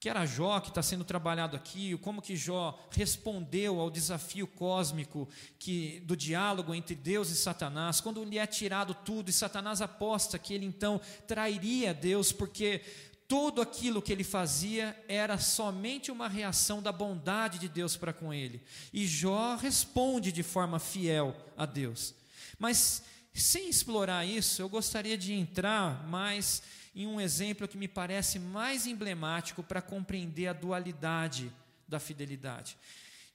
que 0.01 0.09
era 0.09 0.25
Jó, 0.25 0.61
que 0.61 0.69
está 0.69 0.83
sendo 0.83 1.05
trabalhado 1.05 1.57
aqui, 1.57 1.97
como 1.99 2.23
que 2.23 2.37
Jó 2.37 2.79
respondeu 2.91 3.81
ao 3.81 3.91
desafio 3.91 4.47
cósmico 4.47 5.29
que 5.59 6.01
do 6.07 6.17
diálogo 6.17 6.75
entre 6.75 6.95
Deus 6.95 7.31
e 7.31 7.37
Satanás, 7.37 8.01
quando 8.01 8.23
lhe 8.25 8.39
é 8.39 8.47
tirado 8.47 8.95
tudo 8.95 9.29
e 9.29 9.33
Satanás 9.33 9.83
aposta 9.83 10.39
que 10.39 10.55
ele 10.55 10.67
então 10.67 11.01
trairia 11.27 11.93
Deus, 11.93 12.31
porque 12.31 12.83
tudo 13.27 13.61
aquilo 13.61 14.01
que 14.01 14.13
ele 14.13 14.25
fazia 14.25 14.97
era 15.09 15.37
somente 15.37 16.11
uma 16.11 16.29
reação 16.29 16.81
da 16.81 16.93
bondade 16.93 17.59
de 17.59 17.69
Deus 17.69 17.97
para 17.97 18.13
com 18.13 18.33
ele. 18.33 18.63
E 18.93 19.07
Jó 19.07 19.57
responde 19.57 20.33
de 20.33 20.43
forma 20.43 20.79
fiel 20.79 21.37
a 21.57 21.67
Deus. 21.67 22.15
Mas 22.59 23.03
sem 23.39 23.69
explorar 23.69 24.25
isso, 24.25 24.63
eu 24.63 24.69
gostaria 24.69 25.17
de 25.17 25.33
entrar 25.33 26.07
mais 26.09 26.63
em 26.95 27.07
um 27.07 27.21
exemplo 27.21 27.69
que 27.69 27.77
me 27.77 27.87
parece 27.87 28.39
mais 28.39 28.87
emblemático 28.87 29.63
para 29.63 29.83
compreender 29.83 30.49
a 30.49 30.53
dualidade 30.53 31.53
da 31.87 32.01
fidelidade. 32.01 32.77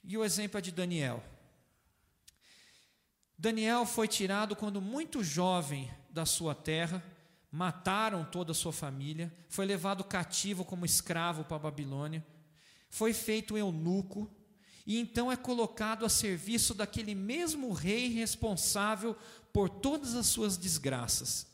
E 0.02 0.16
o 0.18 0.24
exemplo 0.24 0.58
é 0.58 0.60
de 0.60 0.70
Daniel. 0.70 1.24
Daniel 3.38 3.84
foi 3.86 4.06
tirado 4.06 4.54
quando 4.54 4.80
muito 4.80 5.24
jovem 5.24 5.90
da 6.10 6.26
sua 6.26 6.54
terra, 6.54 7.02
mataram 7.50 8.24
toda 8.24 8.52
a 8.52 8.54
sua 8.54 8.72
família, 8.72 9.32
foi 9.48 9.64
levado 9.64 10.04
cativo 10.04 10.64
como 10.64 10.84
escravo 10.84 11.44
para 11.44 11.56
a 11.56 11.60
Babilônia, 11.60 12.24
foi 12.90 13.12
feito 13.12 13.56
eunuco, 13.56 14.30
e 14.86 14.98
então 14.98 15.32
é 15.32 15.36
colocado 15.36 16.04
a 16.04 16.08
serviço 16.08 16.74
daquele 16.74 17.14
mesmo 17.14 17.72
rei 17.72 18.08
responsável 18.08 19.16
por 19.54 19.70
todas 19.70 20.16
as 20.16 20.26
suas 20.26 20.56
desgraças. 20.56 21.46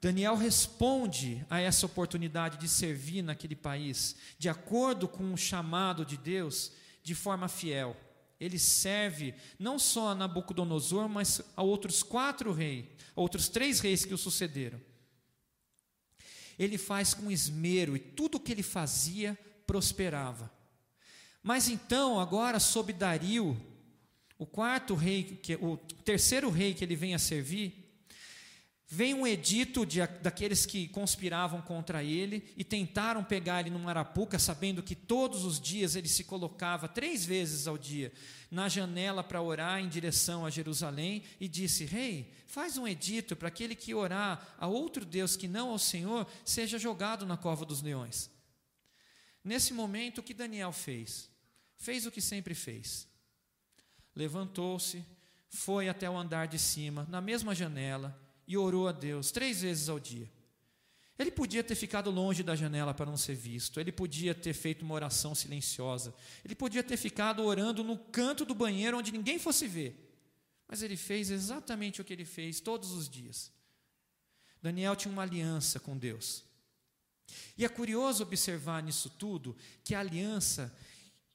Daniel 0.00 0.36
responde 0.36 1.44
a 1.50 1.60
essa 1.60 1.84
oportunidade 1.84 2.56
de 2.56 2.66
servir 2.66 3.20
naquele 3.20 3.54
país, 3.54 4.16
de 4.38 4.48
acordo 4.48 5.06
com 5.06 5.34
o 5.34 5.36
chamado 5.36 6.02
de 6.02 6.16
Deus, 6.16 6.72
de 7.02 7.14
forma 7.14 7.46
fiel. 7.46 7.94
Ele 8.40 8.58
serve 8.58 9.34
não 9.58 9.78
só 9.78 10.08
a 10.08 10.14
Nabucodonosor, 10.14 11.10
mas 11.10 11.42
a 11.54 11.62
outros 11.62 12.02
quatro 12.02 12.54
reis, 12.54 12.86
outros 13.14 13.50
três 13.50 13.80
reis 13.80 14.06
que 14.06 14.14
o 14.14 14.18
sucederam. 14.18 14.80
Ele 16.58 16.78
faz 16.78 17.12
com 17.12 17.30
esmero 17.30 17.94
e 17.96 17.98
tudo 17.98 18.36
o 18.36 18.40
que 18.40 18.50
ele 18.50 18.62
fazia 18.62 19.38
prosperava. 19.66 20.50
Mas 21.42 21.68
então, 21.68 22.18
agora 22.18 22.58
sob 22.58 22.94
Dario, 22.94 23.60
o 24.44 24.46
quarto 24.46 24.94
rei, 24.94 25.24
que, 25.42 25.56
o 25.56 25.76
terceiro 26.04 26.50
rei 26.50 26.74
que 26.74 26.84
ele 26.84 26.94
vem 26.94 27.14
a 27.14 27.18
servir, 27.18 27.84
Vem 28.86 29.14
um 29.14 29.26
edito 29.26 29.84
de, 29.84 30.06
daqueles 30.22 30.64
que 30.66 30.86
conspiravam 30.86 31.60
contra 31.62 32.04
ele 32.04 32.44
e 32.56 32.62
tentaram 32.62 33.24
pegar 33.24 33.60
ele 33.60 33.70
numa 33.70 33.90
arapuca, 33.90 34.38
sabendo 34.38 34.84
que 34.84 34.94
todos 34.94 35.44
os 35.44 35.58
dias 35.58 35.96
ele 35.96 36.06
se 36.06 36.22
colocava 36.22 36.86
três 36.86 37.24
vezes 37.24 37.66
ao 37.66 37.78
dia 37.78 38.12
na 38.50 38.68
janela 38.68 39.24
para 39.24 39.42
orar 39.42 39.80
em 39.80 39.88
direção 39.88 40.46
a 40.46 40.50
Jerusalém 40.50 41.24
e 41.40 41.48
disse: 41.48 41.84
Rei, 41.84 42.30
faz 42.46 42.76
um 42.76 42.86
edito 42.86 43.34
para 43.34 43.48
aquele 43.48 43.74
que 43.74 43.94
orar 43.94 44.54
a 44.58 44.68
outro 44.68 45.04
Deus 45.04 45.34
que 45.34 45.48
não 45.48 45.70
ao 45.70 45.78
Senhor 45.78 46.24
seja 46.44 46.78
jogado 46.78 47.26
na 47.26 47.36
cova 47.36 47.64
dos 47.64 47.82
leões. 47.82 48.30
Nesse 49.42 49.72
momento, 49.72 50.18
o 50.18 50.22
que 50.22 50.32
Daniel 50.32 50.72
fez? 50.72 51.28
Fez 51.78 52.06
o 52.06 52.12
que 52.12 52.20
sempre 52.20 52.54
fez. 52.54 53.08
Levantou-se, 54.14 55.04
foi 55.48 55.88
até 55.88 56.08
o 56.08 56.16
andar 56.16 56.46
de 56.46 56.58
cima, 56.58 57.06
na 57.08 57.20
mesma 57.20 57.54
janela, 57.54 58.18
e 58.46 58.56
orou 58.56 58.88
a 58.88 58.92
Deus 58.92 59.30
três 59.30 59.62
vezes 59.62 59.88
ao 59.88 59.98
dia. 59.98 60.30
Ele 61.18 61.30
podia 61.30 61.62
ter 61.62 61.76
ficado 61.76 62.10
longe 62.10 62.42
da 62.42 62.56
janela 62.56 62.92
para 62.92 63.06
não 63.06 63.16
ser 63.16 63.34
visto, 63.34 63.78
ele 63.78 63.92
podia 63.92 64.34
ter 64.34 64.52
feito 64.52 64.82
uma 64.82 64.94
oração 64.94 65.34
silenciosa, 65.34 66.12
ele 66.44 66.56
podia 66.56 66.82
ter 66.82 66.96
ficado 66.96 67.44
orando 67.44 67.84
no 67.84 67.96
canto 67.96 68.44
do 68.44 68.54
banheiro 68.54 68.98
onde 68.98 69.12
ninguém 69.12 69.38
fosse 69.38 69.68
ver. 69.68 70.00
Mas 70.66 70.82
ele 70.82 70.96
fez 70.96 71.30
exatamente 71.30 72.00
o 72.00 72.04
que 72.04 72.12
ele 72.12 72.24
fez 72.24 72.58
todos 72.58 72.90
os 72.90 73.08
dias. 73.08 73.52
Daniel 74.60 74.96
tinha 74.96 75.12
uma 75.12 75.22
aliança 75.22 75.78
com 75.78 75.96
Deus. 75.96 76.42
E 77.56 77.64
é 77.64 77.68
curioso 77.68 78.22
observar 78.22 78.82
nisso 78.82 79.08
tudo 79.10 79.56
que 79.84 79.94
a 79.94 80.00
aliança, 80.00 80.74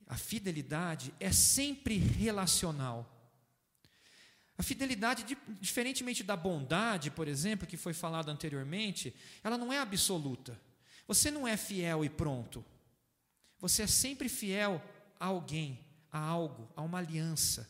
a 0.10 0.18
fidelidade, 0.18 1.14
é 1.20 1.32
sempre 1.32 1.96
relacional. 1.98 3.08
A 4.58 4.64
fidelidade, 4.64 5.38
diferentemente 5.62 6.24
da 6.24 6.36
bondade, 6.36 7.12
por 7.12 7.28
exemplo, 7.28 7.68
que 7.68 7.78
foi 7.78 7.94
falado 7.94 8.30
anteriormente, 8.30 9.16
ela 9.44 9.58
não 9.58 9.72
é 9.72 9.78
absoluta. 9.78 10.60
Você 11.08 11.30
não 11.30 11.48
é 11.48 11.56
fiel 11.56 12.04
e 12.04 12.10
pronto. 12.10 12.66
Você 13.60 13.84
é 13.84 13.88
sempre 13.88 14.28
fiel 14.28 14.84
a 15.20 15.28
alguém, 15.28 15.80
a 16.12 16.20
algo, 16.20 16.68
a 16.76 16.82
uma 16.82 16.98
aliança. 16.98 17.70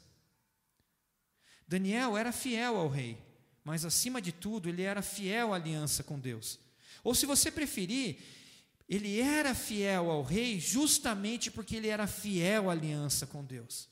Daniel 1.67 2.17
era 2.17 2.31
fiel 2.31 2.77
ao 2.77 2.87
rei, 2.87 3.21
mas 3.63 3.83
acima 3.83 4.21
de 4.21 4.31
tudo, 4.31 4.69
ele 4.69 4.81
era 4.81 5.01
fiel 5.01 5.53
à 5.53 5.57
aliança 5.57 6.03
com 6.03 6.17
Deus. 6.17 6.57
Ou 7.03 7.13
se 7.13 7.25
você 7.25 7.51
preferir, 7.51 8.17
ele 8.89 9.19
era 9.19 9.53
fiel 9.53 10.09
ao 10.09 10.23
rei 10.23 10.59
justamente 10.59 11.51
porque 11.51 11.75
ele 11.75 11.87
era 11.87 12.07
fiel 12.07 12.69
à 12.69 12.73
aliança 12.73 13.27
com 13.27 13.45
Deus. 13.45 13.87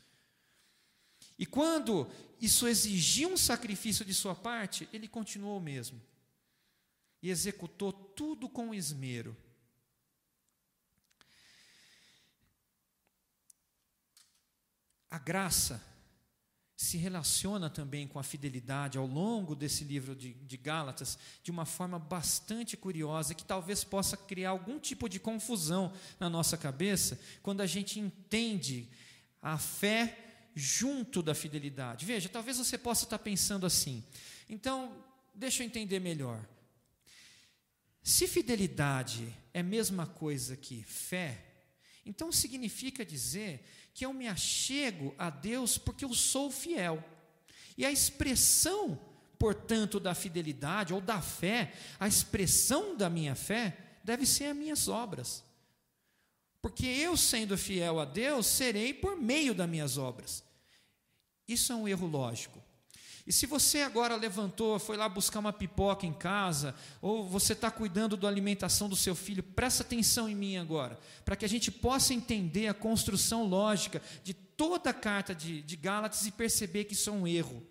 E 1.37 1.45
quando 1.45 2.09
isso 2.41 2.67
exigia 2.67 3.27
um 3.27 3.37
sacrifício 3.37 4.03
de 4.03 4.11
sua 4.11 4.33
parte, 4.33 4.89
ele 4.91 5.07
continuou 5.07 5.59
mesmo. 5.59 6.01
E 7.21 7.29
executou 7.29 7.93
tudo 7.93 8.49
com 8.49 8.73
esmero. 8.73 9.37
A 15.11 15.19
graça 15.19 15.81
se 16.77 16.95
relaciona 16.95 17.71
também 17.71 18.07
com 18.07 18.19
a 18.19 18.23
fidelidade 18.23 18.99
ao 18.99 19.07
longo 19.07 19.55
desse 19.55 19.83
livro 19.83 20.15
de, 20.15 20.35
de, 20.35 20.57
Gálatas 20.57 21.17
de 21.41 21.49
uma 21.49 21.65
forma 21.65 21.97
bastante 21.97 22.77
curiosa, 22.77 23.33
que 23.33 23.43
talvez 23.43 23.83
possa 23.83 24.15
criar 24.15 24.51
algum 24.51 24.79
tipo 24.79 25.09
de 25.09 25.19
confusão 25.19 25.91
na 26.19 26.29
nossa 26.29 26.55
cabeça, 26.55 27.19
quando 27.41 27.61
a 27.61 27.65
gente 27.65 27.99
entende 27.99 28.87
a 29.41 29.57
fé 29.57 30.49
junto 30.53 31.23
da 31.23 31.33
fidelidade. 31.33 32.05
Veja, 32.05 32.29
talvez 32.29 32.59
você 32.59 32.77
possa 32.77 33.05
estar 33.05 33.17
pensando 33.17 33.65
assim. 33.65 34.03
Então, 34.47 35.03
deixa 35.33 35.63
eu 35.63 35.65
entender 35.65 35.99
melhor. 35.99 36.47
Se 38.03 38.27
fidelidade 38.27 39.35
é 39.51 39.61
a 39.61 39.63
mesma 39.63 40.05
coisa 40.05 40.55
que 40.55 40.83
fé, 40.83 41.43
então 42.05 42.31
significa 42.31 43.03
dizer 43.03 43.65
que 43.97 44.05
eu 44.05 44.13
me 44.13 44.27
achego 44.27 45.15
a 45.17 45.31
Deus 45.31 45.75
porque 45.79 46.05
eu 46.05 46.13
sou 46.13 46.51
fiel. 46.51 47.03
E 47.75 47.83
a 47.83 47.91
expressão, 47.91 48.95
portanto, 49.39 49.99
da 49.99 50.13
fidelidade 50.13 50.93
ou 50.93 51.01
da 51.01 51.19
fé, 51.19 51.73
a 51.99 52.07
expressão 52.07 52.95
da 52.95 53.09
minha 53.09 53.33
fé, 53.33 53.75
deve 54.03 54.23
ser 54.23 54.51
as 54.51 54.55
minhas 54.55 54.87
obras. 54.87 55.43
Porque 56.61 56.85
eu, 56.85 57.17
sendo 57.17 57.57
fiel 57.57 57.99
a 57.99 58.05
Deus, 58.05 58.45
serei 58.45 58.93
por 58.93 59.17
meio 59.17 59.55
das 59.55 59.67
minhas 59.67 59.97
obras. 59.97 60.43
Isso 61.47 61.73
é 61.73 61.75
um 61.75 61.87
erro 61.87 62.05
lógico. 62.05 62.63
E 63.27 63.33
se 63.33 63.45
você 63.45 63.81
agora 63.81 64.15
levantou, 64.15 64.79
foi 64.79 64.95
lá 64.95 65.09
buscar 65.09 65.39
uma 65.39 65.51
pipoca 65.51 66.05
em 66.05 66.13
casa, 66.13 66.73
ou 67.01 67.27
você 67.27 67.51
está 67.51 67.69
cuidando 67.69 68.15
da 68.15 68.25
alimentação 68.25 68.87
do 68.87 68.95
seu 68.95 69.13
filho, 69.13 69.43
presta 69.43 69.83
atenção 69.83 70.29
em 70.29 70.33
mim 70.33 70.55
agora, 70.55 70.97
para 71.25 71.35
que 71.35 71.43
a 71.43 71.49
gente 71.49 71.69
possa 71.69 72.13
entender 72.13 72.69
a 72.69 72.73
construção 72.73 73.43
lógica 73.43 74.01
de 74.23 74.33
toda 74.33 74.91
a 74.91 74.93
carta 74.93 75.35
de, 75.35 75.61
de 75.61 75.75
Gálatas 75.75 76.25
e 76.25 76.31
perceber 76.31 76.85
que 76.85 76.93
isso 76.93 77.09
é 77.09 77.13
um 77.13 77.27
erro. 77.27 77.67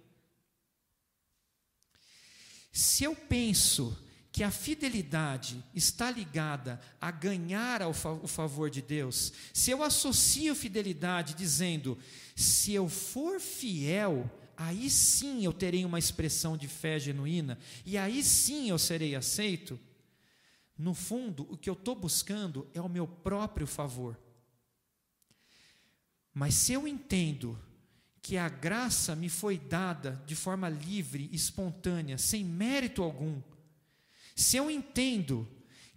Se 2.71 3.05
eu 3.05 3.17
penso 3.17 3.97
que 4.31 4.43
a 4.43 4.51
fidelidade 4.51 5.65
está 5.75 6.11
ligada 6.11 6.79
a 7.01 7.11
ganhar 7.11 7.81
o 7.81 8.27
favor 8.29 8.69
de 8.69 8.83
Deus, 8.83 9.33
se 9.55 9.71
eu 9.71 9.83
associo 9.83 10.55
fidelidade 10.55 11.33
dizendo, 11.33 11.99
se 12.35 12.75
eu 12.75 12.87
for 12.91 13.41
fiel, 13.41 14.31
aí 14.57 14.89
sim 14.89 15.45
eu 15.45 15.53
terei 15.53 15.85
uma 15.85 15.99
expressão 15.99 16.57
de 16.57 16.67
fé 16.69 16.99
genuína, 16.99 17.59
e 17.85 17.99
aí 17.99 18.23
sim 18.23 18.71
eu 18.71 18.79
serei 18.79 19.15
aceito, 19.15 19.79
no 20.79 20.93
fundo, 20.93 21.47
o 21.51 21.57
que 21.57 21.71
eu 21.71 21.75
estou 21.75 21.95
buscando 21.95 22.69
é 22.75 22.81
o 22.81 22.89
meu 22.89 23.07
próprio 23.07 23.67
favor. 23.67 24.19
Mas 26.35 26.55
se 26.55 26.73
eu 26.73 26.87
entendo 26.87 27.59
que 28.21 28.37
a 28.37 28.49
graça 28.49 29.17
me 29.17 29.29
foi 29.29 29.57
dada 29.57 30.23
de 30.27 30.35
forma 30.35 30.69
livre, 30.69 31.31
espontânea, 31.33 32.19
sem 32.19 32.45
mérito 32.45 33.03
algum, 33.03 33.41
se 34.35 34.57
eu 34.57 34.71
entendo 34.71 35.49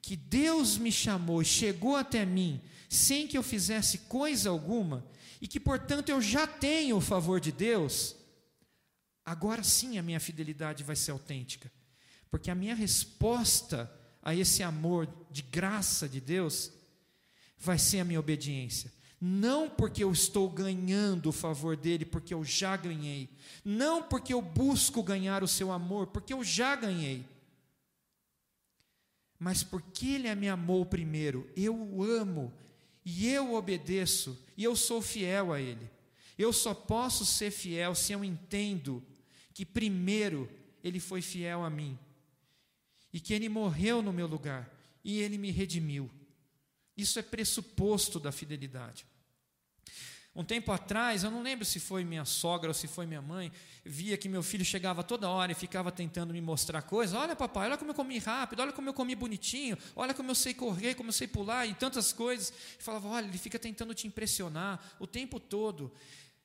que 0.01 0.15
Deus 0.15 0.77
me 0.77 0.91
chamou 0.91 1.41
e 1.41 1.45
chegou 1.45 1.97
até 1.97 2.25
mim 2.25 2.61
sem 2.87 3.27
que 3.27 3.37
eu 3.37 3.43
fizesse 3.43 3.99
coisa 3.99 4.49
alguma, 4.49 5.05
e 5.41 5.47
que, 5.47 5.59
portanto, 5.59 6.09
eu 6.09 6.21
já 6.21 6.47
tenho 6.47 6.97
o 6.97 7.01
favor 7.01 7.39
de 7.39 7.51
Deus, 7.51 8.15
agora 9.29 9.63
sim 9.63 9.97
a 9.97 10.03
minha 10.03 10.19
fidelidade 10.19 10.83
vai 10.83 10.95
ser 10.95 11.11
autêntica, 11.11 11.71
porque 12.29 12.49
a 12.51 12.55
minha 12.55 12.75
resposta 12.75 13.91
a 14.21 14.35
esse 14.35 14.61
amor 14.63 15.07
de 15.31 15.41
graça 15.41 16.07
de 16.07 16.19
Deus 16.19 16.71
vai 17.57 17.77
ser 17.77 17.99
a 17.99 18.05
minha 18.05 18.19
obediência. 18.19 18.91
Não 19.21 19.69
porque 19.69 20.03
eu 20.03 20.11
estou 20.11 20.49
ganhando 20.49 21.29
o 21.29 21.33
favor 21.33 21.75
dele, 21.75 22.05
porque 22.05 22.33
eu 22.33 22.43
já 22.43 22.77
ganhei. 22.77 23.29
Não 23.65 24.01
porque 24.01 24.33
eu 24.33 24.41
busco 24.41 25.03
ganhar 25.03 25.43
o 25.43 25.47
seu 25.47 25.71
amor, 25.71 26.07
porque 26.07 26.33
eu 26.33 26.43
já 26.43 26.75
ganhei 26.75 27.25
mas 29.39 29.63
porque 29.63 30.07
Ele 30.07 30.35
me 30.35 30.49
amou 30.49 30.85
primeiro, 30.85 31.49
eu 31.55 31.73
o 31.73 32.03
amo 32.03 32.53
e 33.05 33.27
eu 33.29 33.53
obedeço 33.53 34.37
e 34.57 34.65
eu 34.65 34.75
sou 34.75 35.01
fiel 35.01 35.53
a 35.53 35.61
Ele. 35.61 35.89
Eu 36.37 36.51
só 36.51 36.73
posso 36.73 37.25
ser 37.25 37.49
fiel 37.49 37.95
se 37.95 38.11
eu 38.11 38.23
entendo 38.23 39.01
que 39.53 39.65
primeiro 39.65 40.49
Ele 40.83 40.99
foi 40.99 41.21
fiel 41.21 41.63
a 41.63 41.69
mim 41.69 41.97
e 43.11 43.19
que 43.19 43.33
Ele 43.33 43.49
morreu 43.49 44.01
no 44.01 44.13
meu 44.13 44.27
lugar 44.27 44.69
e 45.03 45.19
Ele 45.19 45.37
me 45.37 45.51
redimiu. 45.51 46.09
Isso 46.95 47.17
é 47.17 47.21
pressuposto 47.21 48.19
da 48.19 48.31
fidelidade. 48.31 49.05
Um 50.35 50.43
tempo 50.43 50.71
atrás, 50.71 51.23
eu 51.23 51.31
não 51.31 51.41
lembro 51.41 51.65
se 51.65 51.79
foi 51.79 52.03
minha 52.03 52.23
sogra 52.23 52.69
ou 52.69 52.73
se 52.73 52.87
foi 52.87 53.05
minha 53.05 53.21
mãe, 53.21 53.51
via 53.83 54.15
que 54.15 54.29
meu 54.29 54.43
filho 54.43 54.63
chegava 54.63 55.03
toda 55.03 55.27
hora 55.27 55.51
e 55.51 55.55
ficava 55.55 55.91
tentando 55.91 56.31
me 56.31 56.39
mostrar 56.39 56.81
coisas. 56.83 57.15
Olha, 57.15 57.35
papai, 57.35 57.67
olha 57.67 57.77
como 57.77 57.91
eu 57.91 57.95
comi 57.95 58.19
rápido, 58.19 58.61
olha 58.61 58.71
como 58.71 58.87
eu 58.87 58.93
comi 58.93 59.15
bonitinho, 59.15 59.77
olha 59.95 60.13
como 60.13 60.29
eu 60.29 60.35
sei 60.35 60.53
correr, 60.53 60.93
como 60.93 61.09
eu 61.09 61.13
sei 61.13 61.27
pular 61.27 61.65
e 61.65 61.73
tantas 61.73 62.13
coisas. 62.13 62.53
E 62.79 62.83
falava, 62.83 63.07
olha, 63.07 63.25
ele 63.25 63.37
fica 63.37 63.57
tentando 63.57 63.93
te 63.93 64.07
impressionar 64.07 64.95
o 64.99 65.07
tempo 65.07 65.39
todo. 65.39 65.91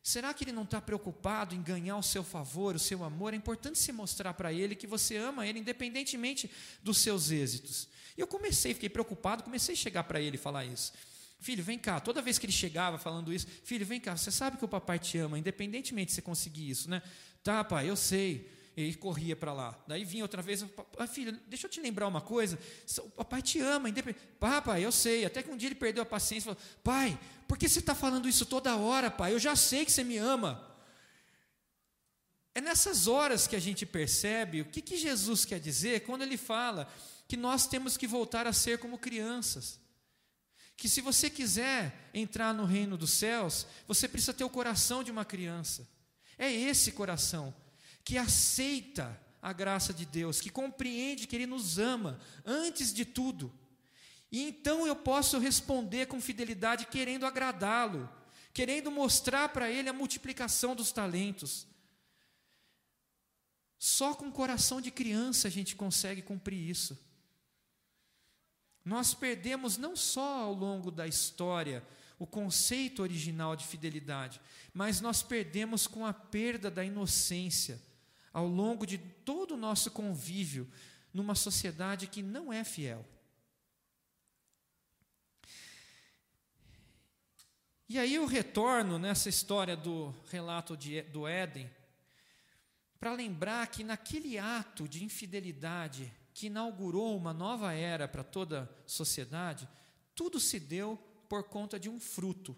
Será 0.07 0.35
que 0.35 0.45
ele 0.45 0.53
não 0.53 0.65
está 0.65 0.83
preocupado 0.83 1.55
em 1.55 1.63
ganhar 1.63 1.97
o 1.97 2.03
seu 2.03 2.23
favor, 2.23 2.77
o 2.77 2.79
seu 2.79 3.03
amor? 3.03 3.33
É 3.33 3.37
importante 3.39 3.79
se 3.79 3.91
mostrar 3.91 4.35
para 4.35 4.53
ele 4.53 4.75
que 4.75 4.87
você 4.87 5.17
ama 5.17 5.47
ele, 5.47 5.59
independentemente 5.59 6.51
dos 6.83 6.99
seus 6.99 7.31
êxitos. 7.31 7.89
E 8.15 8.21
eu 8.21 8.27
comecei, 8.27 8.75
fiquei 8.75 8.91
preocupado, 8.91 9.43
comecei 9.43 9.73
a 9.73 9.79
chegar 9.79 10.05
para 10.05 10.21
ele 10.21 10.37
e 10.37 10.39
falar 10.39 10.67
isso. 10.67 10.93
Filho, 11.41 11.65
vem 11.65 11.79
cá. 11.79 12.01
Toda 12.01 12.21
vez 12.21 12.39
que 12.39 12.45
ele 12.45 12.53
chegava 12.53 12.99
falando 12.99 13.33
isso, 13.33 13.47
filho, 13.65 13.87
vem 13.87 13.99
cá. 13.99 14.15
Você 14.15 14.31
sabe 14.31 14.59
que 14.59 14.65
o 14.67 14.69
papai 14.69 14.99
te 14.99 15.17
ama, 15.17 15.39
independentemente 15.39 16.09
de 16.09 16.17
você 16.17 16.21
conseguir 16.21 16.69
isso, 16.69 16.91
né? 16.91 17.01
Tá, 17.43 17.65
pai, 17.65 17.89
eu 17.89 17.97
sei. 17.97 18.54
E 18.77 18.95
corria 18.95 19.37
para 19.37 19.53
lá. 19.53 19.79
Daí 19.87 20.05
vinha 20.05 20.25
outra 20.25 20.43
vez, 20.43 20.65
ah, 20.99 21.07
filho, 21.07 21.39
deixa 21.47 21.67
eu 21.67 21.71
te 21.71 21.81
lembrar 21.81 22.09
uma 22.09 22.21
coisa. 22.21 22.59
O 22.99 23.11
papai 23.11 23.41
te 23.41 23.61
ama, 23.61 23.89
independente. 23.89 24.25
Papai, 24.41 24.85
eu 24.85 24.91
sei. 24.91 25.25
Até 25.25 25.43
que 25.43 25.51
um 25.51 25.57
dia 25.57 25.69
ele 25.69 25.75
perdeu 25.75 26.03
a 26.03 26.07
paciência 26.07 26.55
falou: 26.55 26.81
Pai, 26.83 27.19
por 27.47 27.57
que 27.57 27.69
você 27.69 27.79
está 27.79 27.95
falando 27.95 28.29
isso 28.29 28.45
toda 28.45 28.77
hora, 28.77 29.11
pai? 29.11 29.33
Eu 29.33 29.39
já 29.39 29.55
sei 29.55 29.85
que 29.85 29.93
você 29.93 30.03
me 30.03 30.19
ama. 30.19 30.73
É 32.55 32.61
nessas 32.61 33.07
horas 33.07 33.47
que 33.47 33.57
a 33.57 33.61
gente 33.61 33.87
percebe 33.87 34.61
o 34.61 34.65
que, 34.65 34.81
que 34.81 34.97
Jesus 34.97 35.45
quer 35.45 35.61
dizer 35.61 36.01
quando 36.01 36.23
ele 36.23 36.37
fala 36.37 36.93
que 37.27 37.37
nós 37.37 37.67
temos 37.67 37.97
que 37.97 38.07
voltar 38.07 38.47
a 38.47 38.53
ser 38.53 38.79
como 38.79 38.99
crianças 38.99 39.81
que 40.77 40.89
se 40.89 41.01
você 41.01 41.31
quiser 41.31 42.11
entrar 42.13 42.53
no 42.53 42.65
reino 42.65 42.97
dos 42.97 43.13
céus, 43.13 43.67
você 43.87 44.09
precisa 44.09 44.35
ter 44.35 44.45
o 44.45 44.51
coração 44.51 45.03
de 45.03 45.11
uma 45.11 45.25
criança. 45.25 45.89
É 46.37 46.51
esse 46.51 46.93
coração 46.93 47.55
que 48.05 48.19
aceita 48.19 49.19
a 49.41 49.53
graça 49.53 49.93
de 49.93 50.05
Deus, 50.05 50.41
que 50.41 50.51
compreende 50.51 51.27
que 51.27 51.35
Ele 51.35 51.47
nos 51.47 51.79
ama 51.79 52.21
antes 52.45 52.93
de 52.93 53.05
tudo. 53.05 53.53
E 54.31 54.43
então 54.43 54.87
eu 54.87 54.97
posso 54.97 55.39
responder 55.39 56.07
com 56.07 56.21
fidelidade, 56.21 56.87
querendo 56.87 57.25
agradá-lo, 57.25 58.09
querendo 58.53 58.91
mostrar 58.91 59.49
para 59.51 59.71
Ele 59.71 59.89
a 59.89 59.93
multiplicação 59.93 60.75
dos 60.75 60.93
talentos. 60.93 61.67
Só 63.79 64.15
com 64.15 64.31
coração 64.31 64.81
de 64.81 64.91
criança 64.91 65.49
a 65.49 65.51
gente 65.51 65.77
consegue 65.77 66.23
cumprir 66.23 66.69
isso. 66.69 66.99
Nós 68.85 69.15
perdemos 69.15 69.77
não 69.77 69.97
só 69.97 70.43
ao 70.43 70.53
longo 70.53 70.91
da 70.91 71.07
história 71.07 71.87
o 72.19 72.27
conceito 72.27 73.03
original 73.03 73.57
de 73.57 73.67
fidelidade, 73.67 74.41
mas 74.73 75.01
nós 75.01 75.23
perdemos 75.23 75.87
com 75.87 76.05
a 76.05 76.13
perda 76.13 76.71
da 76.71 76.85
inocência 76.85 77.81
ao 78.35 78.49
longo 78.49 78.85
de 78.85 78.99
todo 78.99 79.55
o 79.55 79.57
nosso 79.57 79.93
convívio 79.93 80.69
numa 81.13 81.37
sociedade 81.37 82.09
que 82.09 82.21
não 82.21 82.53
é 82.53 82.65
fiel. 82.65 83.07
E 87.89 87.97
aí 87.97 88.17
eu 88.17 88.27
retorno 88.27 88.99
nessa 88.99 89.29
história 89.29 89.77
do 89.77 90.13
relato 90.29 90.77
de, 90.77 91.03
do 91.03 91.29
Éden, 91.29 91.71
para 92.99 93.13
lembrar 93.13 93.69
que 93.69 93.85
naquele 93.85 94.37
ato 94.37 94.89
de 94.89 95.05
infidelidade 95.05 96.13
que 96.33 96.47
inaugurou 96.47 97.17
uma 97.17 97.33
nova 97.33 97.73
era 97.73 98.09
para 98.09 98.25
toda 98.25 98.63
a 98.63 98.89
sociedade, 98.89 99.69
tudo 100.15 100.41
se 100.41 100.59
deu 100.59 100.97
por 101.29 101.45
conta 101.45 101.79
de 101.79 101.89
um 101.89 102.01
fruto. 102.01 102.57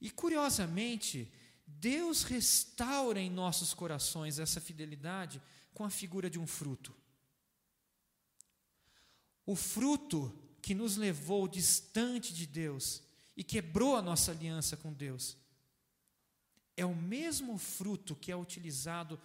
E 0.00 0.10
curiosamente, 0.10 1.30
Deus 1.66 2.22
restaura 2.22 3.20
em 3.20 3.30
nossos 3.30 3.72
corações 3.72 4.38
essa 4.38 4.60
fidelidade 4.60 5.40
com 5.72 5.84
a 5.84 5.90
figura 5.90 6.28
de 6.28 6.38
um 6.38 6.46
fruto. 6.46 6.94
O 9.46 9.56
fruto 9.56 10.32
que 10.62 10.74
nos 10.74 10.96
levou 10.96 11.46
distante 11.46 12.32
de 12.32 12.46
Deus 12.46 13.02
e 13.36 13.44
quebrou 13.44 13.96
a 13.96 14.02
nossa 14.02 14.30
aliança 14.30 14.76
com 14.76 14.92
Deus 14.92 15.36
é 16.76 16.84
o 16.84 16.94
mesmo 16.94 17.56
fruto 17.58 18.16
que 18.16 18.32
é 18.32 18.36
utilizado 18.36 19.20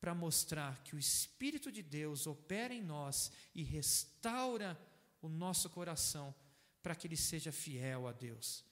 para 0.00 0.14
mostrar 0.14 0.82
que 0.84 0.94
o 0.94 0.98
Espírito 0.98 1.72
de 1.72 1.82
Deus 1.82 2.26
opera 2.26 2.72
em 2.72 2.82
nós 2.82 3.32
e 3.54 3.62
restaura 3.62 4.78
o 5.20 5.28
nosso 5.28 5.68
coração 5.70 6.34
para 6.82 6.94
que 6.94 7.06
ele 7.06 7.16
seja 7.16 7.50
fiel 7.50 8.06
a 8.06 8.12
Deus, 8.12 8.64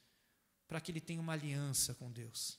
para 0.67 0.79
que 0.79 0.91
ele 0.91 1.01
tenha 1.01 1.19
uma 1.19 1.33
aliança 1.33 1.93
com 1.93 2.09
Deus. 2.11 2.57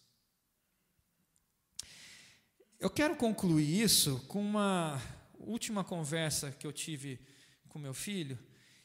Eu 2.78 2.90
quero 2.90 3.16
concluir 3.16 3.80
isso 3.82 4.22
com 4.28 4.38
uma 4.38 5.00
última 5.38 5.82
conversa 5.82 6.50
que 6.50 6.66
eu 6.66 6.72
tive 6.72 7.18
com 7.70 7.78
meu 7.78 7.94
filho, 7.94 8.38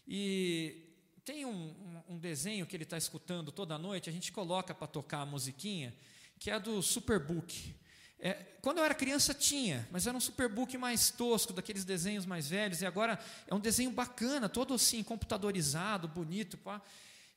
e 0.08 0.96
tem 1.26 1.46
um, 1.46 1.76
um, 2.08 2.18
desenho 2.18 2.66
que 2.66 2.74
ele 2.74 2.86
está 2.86 2.98
escutando 2.98 3.52
toda 3.52 3.78
noite, 3.78 4.10
a 4.10 4.14
gente 4.14 4.32
coloca 4.32 4.74
para 4.74 4.88
tocar 4.88 5.20
a 5.20 5.26
musiquinha, 5.26 5.94
que 6.40 6.50
é 6.50 6.58
do 6.58 6.82
Superbook. 6.82 7.76
É, 8.18 8.34
quando 8.62 8.78
eu 8.78 8.86
era 8.86 8.96
criança 8.96 9.34
tinha, 9.34 9.86
mas 9.92 10.08
era 10.08 10.16
um 10.16 10.22
superbook 10.22 10.78
mais 10.78 11.10
tosco, 11.10 11.52
daqueles 11.52 11.84
desenhos 11.84 12.26
mais 12.26 12.48
velhos, 12.48 12.82
e 12.82 12.86
agora 12.86 13.20
é 13.46 13.54
um 13.54 13.60
desenho 13.60 13.92
bacana, 13.92 14.48
todo 14.48 14.74
assim, 14.74 15.04
computadorizado, 15.04 16.08
bonito. 16.08 16.58
Pá. 16.58 16.82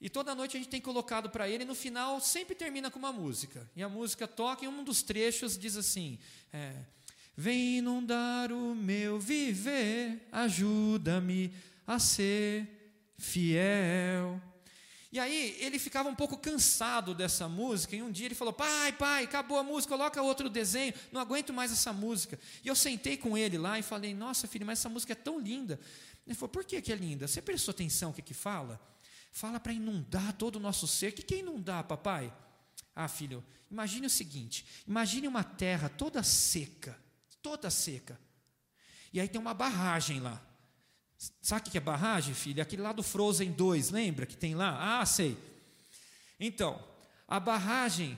E 0.01 0.11
toda 0.11 0.35
noite 0.35 0.57
a 0.57 0.61
gente 0.61 0.69
tem 0.69 0.81
colocado 0.81 1.31
para 1.31 1.49
ele, 1.49 1.65
e 1.65 1.67
no 1.67 1.75
final 1.75 2.21
sempre 2.21 2.55
termina 2.55 2.91
com 2.91 2.99
uma 2.99 3.13
música. 3.13 3.69
E 3.75 3.83
a 3.83 3.89
música 3.89 4.29
toca, 4.29 4.65
e 4.65 4.69
um 4.69 4.85
dos 4.85 5.03
trechos 5.03 5.57
diz 5.57 5.77
assim: 5.77 6.19
é, 6.53 6.75
Vem 7.37 7.79
inundar 7.79 8.53
o 8.53 8.75
meu 8.75 9.19
viver, 9.19 10.29
ajuda-me 10.31 11.53
a 11.87 11.99
ser 11.99 12.69
fiel. 13.19 14.41
E 15.11 15.19
aí 15.19 15.57
ele 15.61 15.79
ficava 15.79 16.09
um 16.09 16.15
pouco 16.15 16.37
cansado 16.37 17.15
dessa 17.15 17.49
música, 17.49 17.95
e 17.95 18.03
um 18.03 18.11
dia 18.11 18.27
ele 18.27 18.35
falou: 18.35 18.53
Pai, 18.53 18.93
pai, 18.93 19.25
acabou 19.25 19.59
a 19.59 19.63
música, 19.63 19.97
coloca 19.97 20.21
outro 20.21 20.49
desenho, 20.51 20.93
não 21.13 21.21
aguento 21.21 21.53
mais 21.53 21.73
essa 21.73 21.93
música. 21.93 22.39
E 22.65 22.69
eu 22.69 22.75
sentei 22.75 23.17
com 23.17 23.39
ele 23.39 23.57
lá 23.57 23.79
e 23.79 23.83
falei: 23.83 24.13
Nossa, 24.13 24.47
filho, 24.47 24.67
mas 24.67 24.81
essa 24.81 24.89
música 24.89 25.13
é 25.13 25.17
tão 25.17 25.39
linda. 25.39 25.79
Ele 26.27 26.35
falou: 26.35 26.49
Por 26.49 26.65
que, 26.65 26.83
que 26.83 26.93
é 26.93 26.97
linda? 26.97 27.27
Você 27.27 27.41
prestou 27.41 27.73
atenção 27.73 28.11
o 28.11 28.13
que, 28.15 28.23
que 28.23 28.35
fala? 28.35 28.81
Fala 29.35 29.59
para 29.59 29.73
inundar 29.73 30.33
todo 30.35 30.57
o 30.57 30.61
nosso 30.61 30.87
ser. 30.87 31.09
O 31.09 31.13
que, 31.13 31.35
é 31.35 31.39
inundar, 31.39 31.83
papai? 31.83 32.33
Ah, 32.95 33.09
filho, 33.09 33.45
imagine 33.69 34.07
o 34.07 34.11
seguinte: 34.11 34.65
imagine 34.87 35.27
uma 35.27 35.43
terra 35.43 35.89
toda 35.89 36.23
seca, 36.23 36.97
toda 37.43 37.69
seca. 37.69 38.17
E 39.13 39.19
aí 39.19 39.27
tem 39.27 39.41
uma 39.41 39.53
barragem 39.53 40.21
lá. 40.21 40.41
Sabe 41.43 41.67
o 41.67 41.73
que 41.73 41.77
é 41.77 41.81
barragem, 41.81 42.33
filho? 42.33 42.61
É 42.61 42.63
aquele 42.63 42.83
lá 42.83 42.93
do 42.93 43.03
Frozen 43.03 43.51
2, 43.51 43.91
lembra 43.91 44.25
que 44.25 44.37
tem 44.37 44.55
lá? 44.55 45.01
Ah, 45.01 45.05
sei. 45.05 45.37
Então, 46.39 46.81
a 47.27 47.41
barragem, 47.41 48.17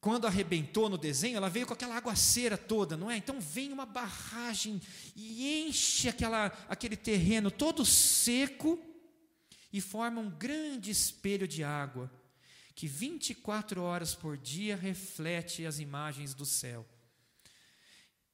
quando 0.00 0.28
arrebentou 0.28 0.88
no 0.88 0.96
desenho, 0.96 1.38
ela 1.38 1.50
veio 1.50 1.66
com 1.66 1.72
aquela 1.72 1.96
aguaceira 1.96 2.56
toda, 2.56 2.96
não 2.96 3.10
é? 3.10 3.16
Então 3.16 3.40
vem 3.40 3.72
uma 3.72 3.84
barragem 3.84 4.80
e 5.16 5.66
enche 5.66 6.08
aquela, 6.08 6.56
aquele 6.68 6.96
terreno 6.96 7.50
todo 7.50 7.84
seco 7.84 8.78
e 9.72 9.80
forma 9.80 10.20
um 10.20 10.30
grande 10.30 10.90
espelho 10.90 11.46
de 11.46 11.62
água 11.62 12.10
que 12.74 12.86
24 12.86 13.82
horas 13.82 14.14
por 14.14 14.36
dia 14.36 14.76
reflete 14.76 15.66
as 15.66 15.78
imagens 15.78 16.32
do 16.34 16.46
céu. 16.46 16.86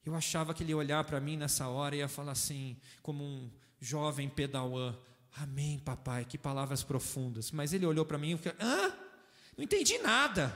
Eu 0.05 0.15
achava 0.15 0.55
que 0.55 0.63
ele 0.63 0.71
ia 0.71 0.77
olhar 0.77 1.03
para 1.03 1.21
mim 1.21 1.37
nessa 1.37 1.67
hora 1.67 1.97
e 1.97 1.99
ia 1.99 2.09
falar 2.09 2.33
assim, 2.33 2.81
como 3.03 3.25
um 3.25 3.51
jovem 3.81 4.29
pedauã. 4.29 4.97
Amém, 5.33 5.81
papai, 5.81 6.25
que 6.25 6.39
palavras 6.39 6.85
profundas. 6.85 7.51
Mas 7.51 7.73
ele 7.73 7.85
olhou 7.85 8.07
para 8.07 8.19
mim 8.19 8.35
e 8.35 8.39
falou: 8.39 8.59
hã? 8.61 8.97
Não 9.57 9.65
entendi 9.65 9.99
nada. 9.99 10.55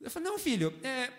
Eu 0.00 0.10
falei: 0.10 0.28
não, 0.28 0.38
filho, 0.38 0.76
é, 0.82 1.12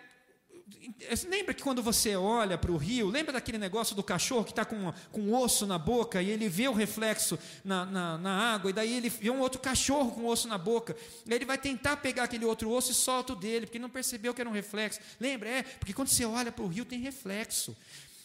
lembra 1.28 1.54
que 1.54 1.62
quando 1.62 1.82
você 1.82 2.15
olha 2.15 2.58
para 2.58 2.71
o 2.71 2.78
rio, 2.78 3.10
lembra 3.10 3.34
daquele 3.34 3.58
negócio 3.58 3.95
do 3.95 4.03
cachorro 4.03 4.43
que 4.43 4.51
está 4.51 4.66
com, 4.66 4.93
com 5.11 5.34
osso 5.34 5.66
na 5.66 5.78
boca 5.78 6.22
e 6.22 6.30
ele 6.30 6.47
vê 6.47 6.68
o 6.68 6.74
reflexo 6.74 7.38
na, 7.64 7.86
na, 7.86 8.18
na, 8.18 8.53
água, 8.53 8.70
e 8.70 8.74
daí 8.74 8.93
ele 8.93 9.09
vê 9.09 9.30
um 9.30 9.39
outro 9.39 9.59
cachorro 9.59 10.11
com 10.11 10.26
osso 10.26 10.47
na 10.47 10.57
boca, 10.57 10.95
e 11.26 11.34
ele 11.34 11.45
vai 11.45 11.57
tentar 11.57 11.97
pegar 11.97 12.24
aquele 12.24 12.45
outro 12.45 12.70
osso 12.70 12.91
e 12.91 12.95
solta 12.95 13.34
o 13.34 13.36
dele, 13.36 13.66
porque 13.66 13.80
não 13.80 13.89
percebeu 13.89 14.34
que 14.34 14.41
era 14.41 14.49
um 14.49 14.53
reflexo. 14.53 14.99
Lembra? 15.20 15.49
É, 15.49 15.64
porque 15.64 15.93
quando 15.93 16.07
você 16.07 16.26
olha 16.26 16.51
para 16.51 16.64
o 16.64 16.68
rio 16.68 16.86
tem 16.86 16.99
reflexo. 16.99 17.76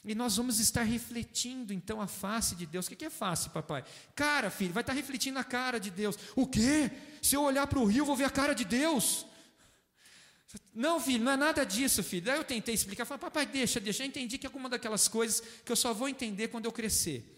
E 0.05 0.15
nós 0.15 0.37
vamos 0.37 0.61
estar 0.61 0.85
refletindo 0.85 1.73
então 1.73 2.01
a 2.01 2.07
face 2.07 2.55
de 2.55 2.65
Deus. 2.65 2.87
O 2.87 2.91
que 2.91 3.05
é 3.05 3.11
face, 3.11 3.51
papai? 3.51 3.85
Cara, 4.15 4.49
filho, 4.49 4.73
vai 4.73 4.83
estar 4.83 4.93
refletindo 4.93 5.39
a 5.39 5.45
cara 5.45 5.79
de 5.79 5.91
Deus. 5.91 6.17
O 6.37 6.47
quê? 6.47 6.91
Se 7.21 7.35
eu 7.35 7.43
olhar 7.43 7.67
para 7.67 7.79
o 7.79 7.85
rio, 7.85 8.05
vou 8.05 8.17
ver 8.17 8.25
a 8.25 8.31
cara 8.31 8.55
de 8.55 8.65
Deus. 8.65 9.27
Não, 10.75 10.99
filho, 11.01 11.23
não 11.23 11.33
é 11.33 11.37
nada 11.37 11.65
disso, 11.65 12.03
filho. 12.03 12.25
Daí 12.25 12.39
eu 12.39 12.45
tentei 12.45 12.75
explicar, 12.75 13.05
falei, 13.05 13.21
papai, 13.21 13.45
deixa, 13.45 13.79
deixa. 13.79 14.03
Eu 14.03 14.07
entendi 14.07 14.39
que 14.39 14.47
é 14.47 14.49
alguma 14.49 14.69
daquelas 14.69 15.07
coisas 15.07 15.43
que 15.65 15.71
eu 15.71 15.77
só 15.77 15.93
vou 15.93 16.09
entender 16.09 16.49
quando 16.49 16.65
eu 16.65 16.73
crescer. 16.73 17.35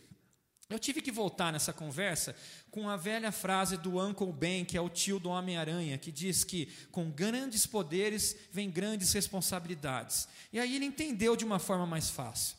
Eu 0.69 0.79
tive 0.79 1.03
que 1.03 1.11
voltar 1.11 1.53
nessa 1.53 1.73
conversa 1.73 2.37
com 2.71 2.89
a 2.89 2.97
velha 2.97 3.33
frase 3.33 3.77
do 3.77 4.01
Uncle 4.01 4.33
Ben, 4.33 4.65
que 4.65 4.77
é 4.77 4.81
o 4.81 4.89
tio 4.89 5.19
do 5.19 5.29
Homem-Aranha, 5.29 5.99
que 5.99 6.13
diz 6.13 6.45
que 6.45 6.67
com 6.93 7.11
grandes 7.11 7.67
poderes 7.67 8.37
vem 8.53 8.71
grandes 8.71 9.13
responsabilidades. 9.13 10.29
E 10.53 10.61
aí 10.61 10.77
ele 10.77 10.85
entendeu 10.85 11.35
de 11.35 11.45
uma 11.45 11.59
forma 11.59 11.87
mais 11.87 12.09
fácil. 12.09 12.57